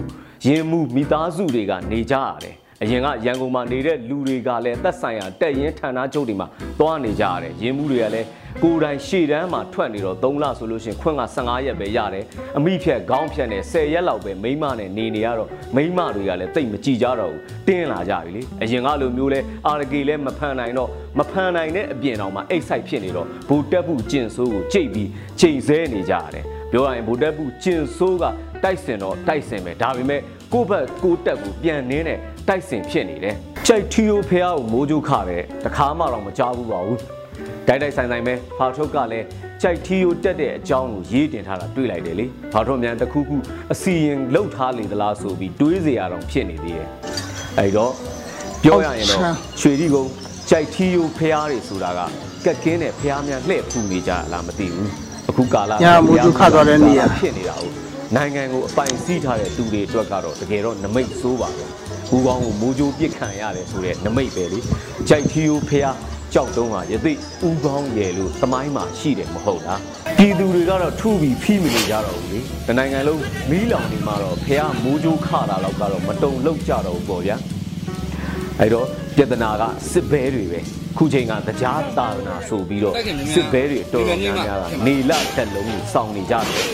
[0.48, 6.48] ရင်းမှုမိသားစုတွေကနေကြရတယ် အရင်ကရန်ကုန်မှာနေတဲ့လူတွေကလည်းသက်ဆိုင်ရာတက်ရင်ဌာနချုပ်တွေမှာ
[6.80, 8.28] သွားနေကြရတယ်ရင်းမှုတွေကလည်း
[8.63, 12.26] ကိုယ်တိုင်ရှေ့တန်းမှာထွက်နေတော့3လဆိုလို့ရှိရင်ခွင့်က15ရက်ပဲရတယ်
[12.58, 28.24] အမိဖြက်ခေါင်းဖြက်နဲ့10ရက်လောက်ပဲမိမနဲ့နေနေရတော့မိမတွေကလည်းတိတ်မကြည့်ကြတော့ဘူးတင်းလာကြပြီလေအရင်ကလိုမျိုးလဲအာရကေလည်းမဖန်နိုင်တော့မဖန်နိုင်တဲ့အပြင်တော်မှာအိတ်ဆိုင်ဖြစ်နေတော့ဘူတက်ဘူးကျင်ဆိုးကိုကြိတ်ပြီးချိန်ဆဲနေကြရတယ်ပြောရရင်ဘူတက်ဘူးကျင်ဆိုးက
[28.63, 30.22] တိုက်စင်တော့တိုက်စင်ပဲဒါပေမဲ့
[30.54, 33.36] ကိုယ့်ဘက်ကိုတက်ကိုပြန်နင်းတဲ့ တိုက်စင်ဖြစ်နေတယ်။
[33.68, 36.98] ချိတ်ထီယိုဖះကိုမိုးကြိုးခတယ်တခါမှတော့မကြောက်ဘူးပါဘူး။
[37.68, 39.26] တိုက်တိုက်ဆိုင်ဆိုင်ပဲဖာထုတ်ကလည်း
[39.62, 43.36] ချိုက်ထီယိုတက်တဲ့အကြောင်းကိုရေးတင်ထားတာတွေ့လိုက်တယ်လေ။ဖာထုတ်မြန်တခုခု
[43.74, 46.90] အစီရင်လောက်ထားလေသလားဆိုပြီးတွေးစရာတော့ဖြစ်နေသေးတယ်။
[47.60, 47.92] အဲဒီတော့
[48.64, 49.22] ပြောရရင်တော့
[49.62, 50.10] ရွှေဒီကုန်း
[50.50, 52.00] ချိုက်ထီယိုဖះတွေဆိုတာက
[52.46, 54.90] ကက်ကင်းတဲ့ဖះမြန်လှည့်ဖူနေကြလားမသိဘူး။
[55.30, 57.74] အခုကာလညာမိုးကြိုးခသွားတဲ့နေရာဖြစ်နေတာဟုတ်။
[58.16, 61.66] နိုင်ငံကိုအပိုင်စီးထားတဲ့သူတွေအတွက်ကတော့တကယ်တော့နမိတ်ဆိုးပါပဲ။
[62.13, 64.60] ဘူကောင်းကိုမိုးကြိုးပစ်ခံရတယ်ဆိုတဲ့နမိတ်ပဲလေ
[65.10, 65.86] ကြိုက်ထီယိုဖះ
[66.34, 69.82] ကြောက်တုံးဟာယသိဥကောင်းရယ်လို့သမိုင်းမှာရှိတယ်မဟုတ်လား
[70.17, 77.38] ပြည်သူတွေကတော့ထူပြီးဖိမနေကြတော့ဘူးလေတနိုင်ငံလုံးမီးလောင်နေမှာတော့ဖះမိုးကြိုးခတာတော့ကတော့မတုံလောက်ကြတော့ဘူးပေါ့ဗျာ
[78.60, 80.60] အဲ့တော့ပြဿနာကစစ်ဘဲတွေပဲ
[80.97, 82.93] ခုချိန်ကတရားတာနာဆိုပြီးတော့
[83.34, 86.67] စစ်ဘဲတွေတော်တော်များများကနေလတက်လုံးကိုစောင့်နေကြတယ်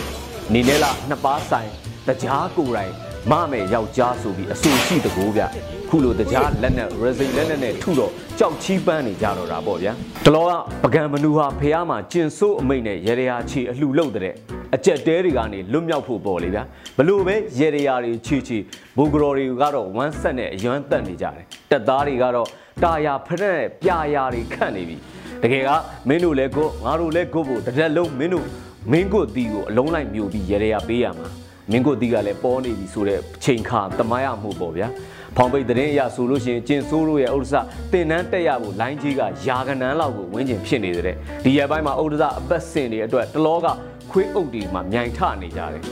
[0.54, 1.70] နေနဲ့လားနှစ်ပါးဆိုင်
[2.08, 2.94] တရားကိုယ်တိုင်
[3.32, 5.42] မမယ်ယောက်ျားဆိုပြီးအဆူရှိတကူဗျ
[5.90, 9.94] ခုလိုတရားလက်နဲ့ resin လက်နဲ့နဲ့ထုတော့ကြောက်ချီးပန်းနေကြတော့တာပေါ့ဗျာ
[10.26, 10.52] တလောက
[10.84, 14.34] ပကံမနူဟာဖះမှာကျင်ဆိုးအမိတ်နဲ့ရေရရာချီအလှလုတ်တဲ့
[14.76, 16.64] အကြက်တဲတွေကနေလွတ်မြောက်ဖို့ပေါ်လေဗျာ
[16.98, 18.58] ဘလို့ပဲရေရရာတွေချီချီ
[18.98, 22.48] ဘူဂရော်တွေကတော့ဝမ်းဆက်နဲ့အယွမ်းတက်နေကြတယ်တက်သားတွေကတော့
[22.84, 24.98] တာယာဖရက်ပြာယာတွေခန့်နေပြီ
[25.44, 25.70] တကယ်က
[26.08, 28.46] မင်းတို့လည်းကိုငါတို့လည်းကိုဖို့တစ်ရက်လုံးမင်းတို့
[28.92, 31.28] မင်းကိုတီကိုအလုံးလိုက်မျိုးပြီးရေရရာပေးရမှာ
[31.72, 34.88] မင်းကိုတီးကလည်းပေါ်နေပြီဆိုတဲ့ချိန်ခါတမရမှုပေါ့ဗျာ
[35.36, 37.56] ဖောင်ပိတ်သတင်းအရဆိုလို့ရှိရင်ကျင်ဆိုးတို့ရဲ့ဥဒ္ဒစ
[37.92, 43.68] တင်နန်းတက်ရဖို့လိုင်းကြီးကယာကနန်းလောက်ကိုဝင်းကျင်ဖြစ်နေတဲ့ဒီရက်ပိုင်းမှာဥဒ္ဒစအပတ်စင်တွေအတွက်တလောက
[44.12, 45.84] ခွေးအုပ်တွေမှာမြိုင်ထနေကြတယ်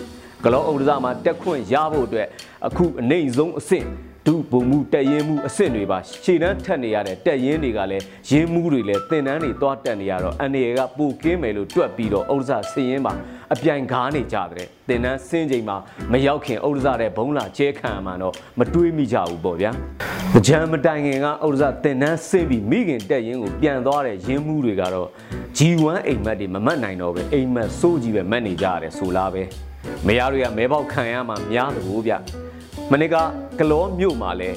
[0.44, 2.28] ဂလောဥဒ္ဒစမှာတက်ခွင့်ရဖို့အတွက်
[2.68, 3.88] အခုအနေဆုံးအဆင့်
[4.28, 13.14] ဒုဗုံမှုတက်ရင်မှုအဆင့်တွေပါရှေ့တန်းထက်နေရတဲ့တက်ရင်တွေကလည်းရင်းမှုတွေလည်းတင်တန်းတွေသွားတက်နေရတော့အန်ရီကပိုကင်းမယ်လို့တွက်ပြီးတော့ဥဒ္ဒစဆင်းရင်ပါ
[13.54, 15.78] အပြိုင်ကားနေကြတဲ့တင်တန်းဆင်းချိန်မှာ
[16.12, 19.72] မရောက်ခင်ဥဒ္ဒစတဲ့ဘုံလာကျဲခံမှတော့မတွေးမိကြဘူးပေါ့ဗျာ
[20.48, 25.10] ကြံမတိုင်ခင်ကဥဒ္ဒစတင်တန်းဆင်းပြီးမိခင်တက်ရင်ကိုပြန်သွားတဲ့ရင်းမှုတွေကတော့
[25.58, 29.44] G1 အိမ်မက်တွေမမတ်နိုင်တော့ပဲအိမ်မက်စိုးကြီးပဲမတ်နေကြရတယ်ဆိုလားပဲ
[30.08, 32.14] မရတွေကမဲပေါက်ခံရမှများသဘောဗျ
[32.92, 33.16] မနစ်က
[33.60, 34.52] ကလောမြို့မှာလဲ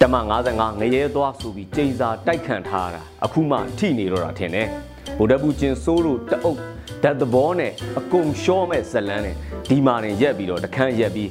[0.00, 0.14] တမ
[0.52, 4.68] 55ငရဲသွားဆိုပြီးကျိန်စာတိုက်ခံထားတာအခုမှထိနေတော့တာထင်တယ်
[5.18, 6.58] ဗုဒ္ဓဘူးကျင်စိုးတို့တအုပ်
[7.02, 9.36] ဓာတ်သဘောနဲ့အကုန်ရှော့မဲ့ဇလန်းနဲ့
[9.68, 11.30] ဒီမာရင်ရက်ပြီးတော့တခန့်ရက်ပြီး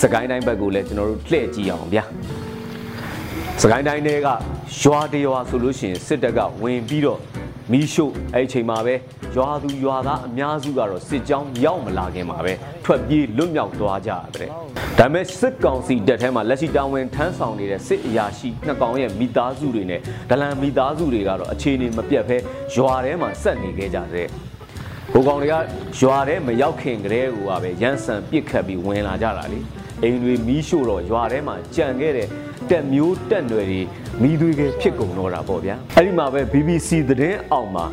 [0.00, 2.04] စကိုင်းတိုင်းဘက်ကိုလည်းကျွန်တော်တို့လှည့်ကြည့်အောင်ဗျာ
[3.62, 4.28] စကိုင်းတိုင်းတွေက
[4.80, 7.18] ရွာတရွာဆိုလို့ရှိရင်စစ်တပ်ကဝင်ပြီးတော့
[7.72, 8.94] မီးရှို့အဲ့ချိန်မှာပဲ
[9.36, 12.52] ရွာသူရွာသားအများစုကတော့စစ်ကြောင်းရောက်မလာခင်မှာပဲ
[12.84, 14.50] ထွက်ပြေးလွတ်မြောက်သွားကြရတယ်။
[14.98, 22.36] ဒါပေမဲ့စစ်ကောင်စီတပ်ထဲမှာလက်ရှိတာဝန်ထမ်းဆောင်နေတဲ့စစ်အရာရှိနှစ်ကောင်ရဲ့မိသားစုတွေနဲ့ဒလန်မိသားစုတွေကတော့အခြေအနေမပြတ်ဘဲ
[22.74, 24.26] ရွာထဲမှာဆက်နေခဲ့ကြတဲ့။
[25.12, 25.54] ဘိုးကောင်တွေက
[26.00, 29.60] ရွာထဲမရောက်ခင်ကတည်းကပဲရန်ဆန်ပစ်ခတ်ပြီးဝင်လာကြတာလေ။
[30.02, 32.28] အိမ်တွေမီးရှို့တော့ရွာထဲမှာကြံခဲ့တဲ့
[32.70, 33.80] တက်မျိုးတက်နွယ်တွေ
[34.22, 37.86] မိသွေးကဖြစ်ကုန်တော့တာပေါ့ဗျာအဲ့ဒီမှာပဲ BBC သတင်းအောင်မှာ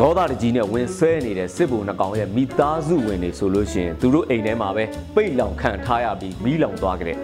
[0.00, 7.16] ဒေါသတကြီးနဲ့ဝင်ဆွဲနေတဲ့စစ်ဗိုလ်နှကောင်ရဲ့မိသားစုဝင်တွေဆိုလို့ရှိရင်သူတို့အိမ်ထဲမှာပဲပိတ်လောင်ခံထားရပြီးမီးလောင်သွားကြတဲ့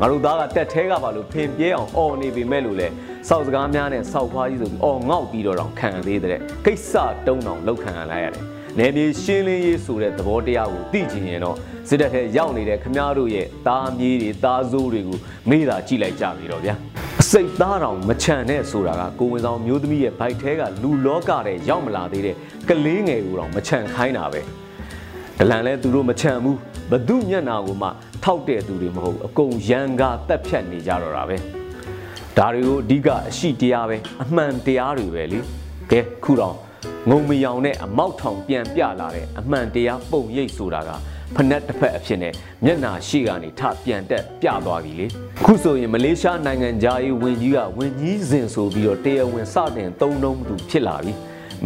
[0.00, 2.88] ငါတို့သားကတက်သေးကပါလို့ဖင်ပြဲအောင်អော်နေပေမဲ့လို့လေ
[3.28, 6.92] စောက်စကားများနဲ့စောက်ဖွားကြီးဆိုပြီးအော်ငေါက်ပြီးတော့တောင်ခံသေးတဲ့ကိစ္စ
[7.26, 8.44] တုံးတောင်လောက်ခံရလိုက်ရတယ်
[8.78, 11.56] နေမြေရှင်းလင်းရေးဆိုတဲ့သဘောတရားကိုသိချင်ရင်တော့
[11.88, 15.18] စစ်တပ်ထဲရောက်နေတဲ့ခမားတို့ရဲ့သားမြေးတွေသားစိုးတွေကို
[15.50, 16.74] မေးတာကြည့်လိုက်ကြပြီတော့ဗျာ
[17.19, 22.36] အ စိတ်သားတောင်မချန်နဲ့ဆိုတာကကိုဝင်ဆောင်မျိုးသမီးရဲ့ဘိုက်ထဲကလူလောကတဲ့ရောက်မလာသေးတဲ့
[22.68, 24.40] ကလေးငယ်ကိုတော့မချန်ခိုင်းတာပဲ
[25.38, 26.58] ဒလန်လဲသူတို့မချန်ဘူး
[26.90, 27.88] ဘသူမျက်နာကိုမှ
[28.24, 31.36] ထောက်တဲ့သူတွေမဟုတ်အကုန်ရန်ကာတက်ဖြတ်နေကြတော့တာပဲ
[32.36, 35.38] ဒါတွေကိုအဓိကအရှိတရားပဲအမှန်တရားတွေပဲလေ
[35.90, 36.56] ကဲခုတော့
[37.10, 40.90] ငုံမယောင်နဲ့အမောက်ထောင်ပြန်ပြလာတဲ့အမှန်တရားပုံရိပ်ဆိုတာက
[41.36, 42.32] ဖနက်တစ်ဖက်အဖြစ်နဲ့
[42.64, 45.06] မျက်နာရှိကနေထပြန်တက်ပြသွားပြီလေ
[45.44, 51.12] ခုဆိုရင်မလေးရှားနိုင်ငံသားရေးဝန်ကြီးကဝန်ကြီးစဉ်ဆိုပြီးတော့တရားဝင်စတင်သုံးနှုန်းသူဖြစ်လာပြီ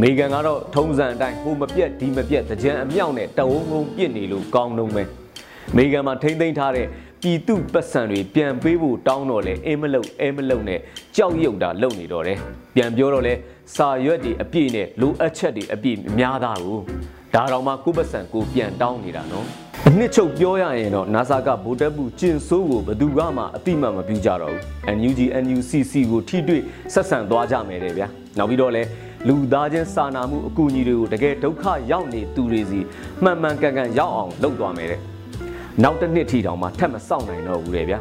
[0.00, 5.08] မေဂန်ကတော့ထုံးစံအတိုင်းဟိုမပြက်ဒီမပြက်တကြံအမြောက်နဲ့တဝုံငုံပြစ်နေလို့ကောင်းတော့မယ်
[5.76, 6.86] မေဂန်မှာထိမ့်သိမ်းထားတဲ့
[7.22, 10.80] ပြည်သူပတ်စံတွေပြန်ပေးဖို့တောင်းတော့လဲအင်းမလုံအဲမလုံနဲ့
[11.16, 12.38] ကြောက်ရွံ့တာလုံနေတော့တယ်
[12.74, 13.34] ပြန်ပြောတော့လဲ
[13.76, 16.80] စာရွက်တွေအပြည့်နဲ့လိုအပ်ချက်တွေအပြည့်များသားကို
[17.34, 19.46] ဒါတော့မှကိုပတ်စံကိုပြန်တောင်းနေတာနော်
[19.88, 24.62] အနှစ်ချုပ်ပြောရရင်တော့ NASA ကဗိုလ်တပ်ဘူးကျင်ဆိုးကိုဘယ်သူမှအတိမတ်မပြုကြတော့ဘူး
[24.96, 28.06] NUG NUCC ကိုထိတွေ့ဆက်ဆံသွားကြမယ်တဲ့ဗျာ
[28.38, 28.82] နောက်ပြီးတော့လဲ
[29.28, 32.80] လူသားချင်းစာနာမှုအကူအညီတွေကိုတကယ်ဒုက္ခရောက်နေသူတွေစီ
[33.22, 35.00] မှန်မှန်ကန်ကန်ရောက်အောင်လုပ်သွားမယ်တဲ့
[35.82, 37.98] နောက်တစ်နှစ်ထိတောင်မှထပ်မစောင့်နိုင်တော့ဘူးလေဗျာ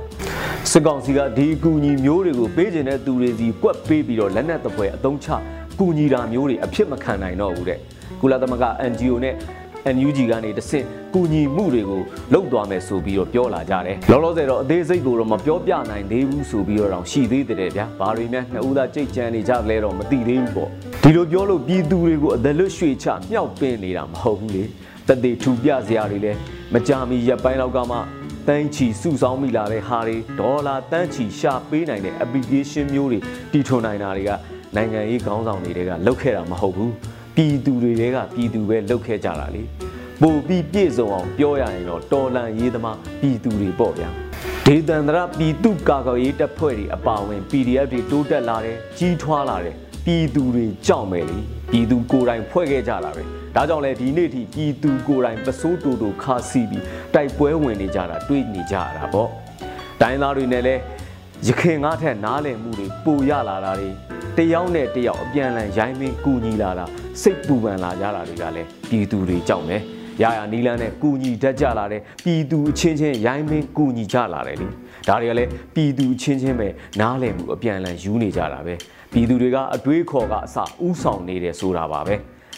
[0.72, 5.28] စစ်ကောင်စီကဒီအကူအညီမျိုးတွေကိုပေးခြင်းတဲ့သူတွေစီကွက်ပေးပြီးတော့လက်နက်တပွဲအသုံးချ
[5.80, 7.80] ကူညီတာမျိုးတွေအဖြစ်မခံနိုင်တော့ဘူးတဲ့
[8.24, 9.36] ကုလသမဂ္ဂ NGO နဲ့
[9.96, 12.02] NUG ကနေတဆင့်ကူညီမှုတွေကို
[12.34, 20.70] လုပ်သွားမယ်ဆိုပြီးတော့ပြောလာကြတယ်။လောလောဆယ်တော့အသေးစိတ်ကိုတော့မပြောပြနိုင်သေးဘူးဆိုပြီးတော့ရှိသေးတယ်ဗျာ။ဘာတွေများနှစ်ဦးသားကြိတ်ကြံနေကြလဲတော့မသိသေးဘူးပေါ့။
[21.04, 24.64] ဒီလိုပြောလို့ပြည်သူတွေကိုအသက်လွတ်ရွှေချမြောက်ပင်းနေတာမဟုတ်ဘူးလေ။
[25.08, 26.38] တသေးထူပြစရာတွေလည်း
[26.74, 27.98] မကြမီရက်ပိုင်းလောက်ကမှ
[28.48, 33.20] တန်းချီစုဆောင်းမိလာတဲ့ဟာတွေဒေါ်လာတန်းချီရှာပေးနိုင်တဲ့ application မျိုးတွေ
[33.52, 34.32] တီထွန်နိုင်တာတွေက
[34.76, 36.94] နိုင်ငံရေးခေါင်းဆောင်တွေကလောက်ခဲ့တာမဟုတ်ဘူး။
[37.36, 39.64] ပြည်သူတွေကပြည်သူပဲလှုပ်ခဲကြတာလေ
[40.22, 44.10] ပို့ပြီးပြည့်စုံအောင်ပြောရရင်တော့တော်လန်ရေးသမားပြည်သူတွေပေါ့ဗျာ
[44.66, 51.40] ဒေသန္တရပြည်သူကာကွယ်ရေးတပ်ဖွဲ့တွေအပါအဝင် PDF တွေတိုးတက်လာတယ်ကြီးထွားလာတယ်ပြည်သူတွေကြောက်မယ်လေ
[51.72, 53.24] ပြည်သူကိုယ်တိုင်ဖွဲ့ခဲ့ကြတာပဲ
[53.56, 59.30] ဒါကြောင့်လဲဒီနေ့ထိပြည်သူကိုယ်တိုင်ပစိုးတူတူခါစီပြီးတိုက်ပွဲဝင်နေကြတာတွေ့နေကြရတာပေါ့
[60.02, 60.76] တိုင်းသားတွေနဲ့လဲ
[61.48, 63.90] ရခင်ငါထက်နားလည်မှုတွေပိုရလာတာတွေ
[64.38, 66.86] တယောက်နဲ့တယောက်အပြန်အလှန်ရိုင်းမင်းကူညီလာတာ
[67.22, 69.82] စိတ်ပူပန်လာကြတာတွေကလည်းပြည်သူတွေကြောက်တယ်
[70.22, 74.68] ရရနီလန်းနဲ့ကူညီတတ်ကြလာတယ်ပြည်သူအချင်းချင်းရိုင်းမင်းကူညီကြလာတယ်လေ
[75.08, 76.68] ဒါတွေကလည်းပြည်သူအချင်းချင်းပဲ
[77.00, 78.74] နားလည်မှုအပြန်အလှန်ယူနေကြတာပဲ
[79.12, 82.16] ပြည်သူတွေကအတွေးခေါ်ကအစဥဆောင်နေတယ်ဆိုတာပါပဲ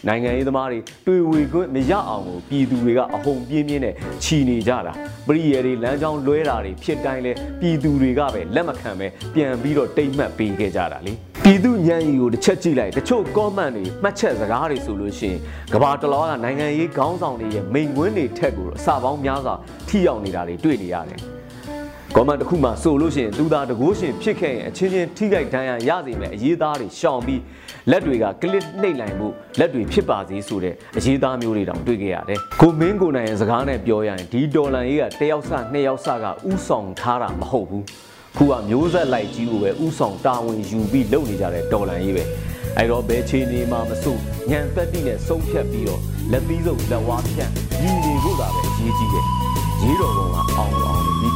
[0.08, 4.94] နိုင်ငံရေးသမားတွေတွေ့ဝေခွင့်မရအောင်ကိုပြည်သူတွေကအဟုန်ပြင်းပြင်းနဲ့ချီနေကြတာ
[5.28, 15.40] ပရိယေတွေလမ်းကြောင်းလွဲတာတွေဖြစ်တိုင်းလဲပြည်သူတွေကပဲလက်မခံပဲပြန်ပြီးတော့တိတ်မှတ်ပေးခဲ့ကြတာလေပြည်သူညံရီကိုတစ်ချက်ကြည့်လိုက်တချို့ comment တွေမှတ်ချက်စကားတွေဆိုလို့ရှိရင်
[15.74, 19.56] ကဘာတလောကနိုင်ငံရေးခေါင်းဆောင်တွေရဲ့မိန်ဝင်းတွေထက်ကိုအစာပေါင်းများစွာ
[19.88, 21.20] ထိရောက်နေတာတွေတွေ့နေရတယ်
[22.16, 27.42] ကောမန်တစ်ခုမှဆိုလို့ရှိရင်သူသာတကိုးရှင်ဖြစ်ခဲ့ရင်အချင်းချင်းထိခိုက်ဒဏ်ရာရစေမယ်အရေးသားတွေရှောင်ပြီး
[27.91, 29.28] လက်တွေကကလစ်နှိပ်နိုင်မှု
[29.60, 37.84] လက်တွေဖြစ်ပါစေဆိုတဲ့အရေးသားမျိုးတွေတောင်တွေ့ခဲ့ရတယ်။ကိုမင်းကိုနိုင်ရဲ့စကားနဲ့ပြောရရင်ဒီဒေါ်လာကြီးကတယောက်စနှစ်ယောက်စကဥဆောင်ထားတာမဟုတ်ဘူး။
[38.38, 42.24] ခုကမျိုးဆက်လိုက်ကြီးကိုပဲဥဆောင်တာဝန်ယူပြီးလုပ်နေကြတဲ့ဒေါ်လာကြီးပဲ။
[42.78, 49.26] အဲ့တော့ဘယ်ခြေနေမှာမစိုးညံသက်တိနဲ့ဆုံးဖြတ်ပြီးတော့လက်ပြီးဆုံးလက်ဝါးဖြန့်ညီနေဖို့သာပဲအရေးကြီးတယ်။
[49.84, 51.30] ရေးတော်ကောင်ကအောင်အောင်ပြီ။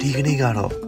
[0.00, 0.87] ဒီကနေ့ကတော့